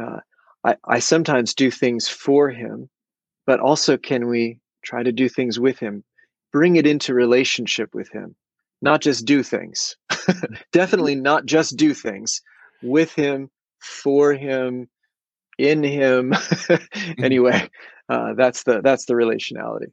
Uh, 0.00 0.20
I, 0.64 0.76
I 0.86 0.98
sometimes 0.98 1.54
do 1.54 1.70
things 1.70 2.08
for 2.08 2.50
him 2.50 2.88
but 3.46 3.60
also 3.60 3.96
can 3.96 4.26
we 4.26 4.58
try 4.82 5.02
to 5.02 5.12
do 5.12 5.28
things 5.28 5.60
with 5.60 5.78
him 5.78 6.02
bring 6.52 6.76
it 6.76 6.86
into 6.86 7.14
relationship 7.14 7.94
with 7.94 8.10
him 8.10 8.34
not 8.82 9.00
just 9.00 9.24
do 9.24 9.42
things 9.42 9.96
definitely 10.72 11.14
not 11.14 11.46
just 11.46 11.76
do 11.76 11.94
things 11.94 12.42
with 12.82 13.12
him 13.12 13.50
for 13.78 14.32
him 14.32 14.88
in 15.58 15.82
him 15.82 16.30
mm-hmm. 16.32 17.24
anyway 17.24 17.68
uh, 18.14 18.34
that's 18.34 18.62
the 18.64 18.80
that's 18.82 19.06
the 19.06 19.14
relationality 19.14 19.90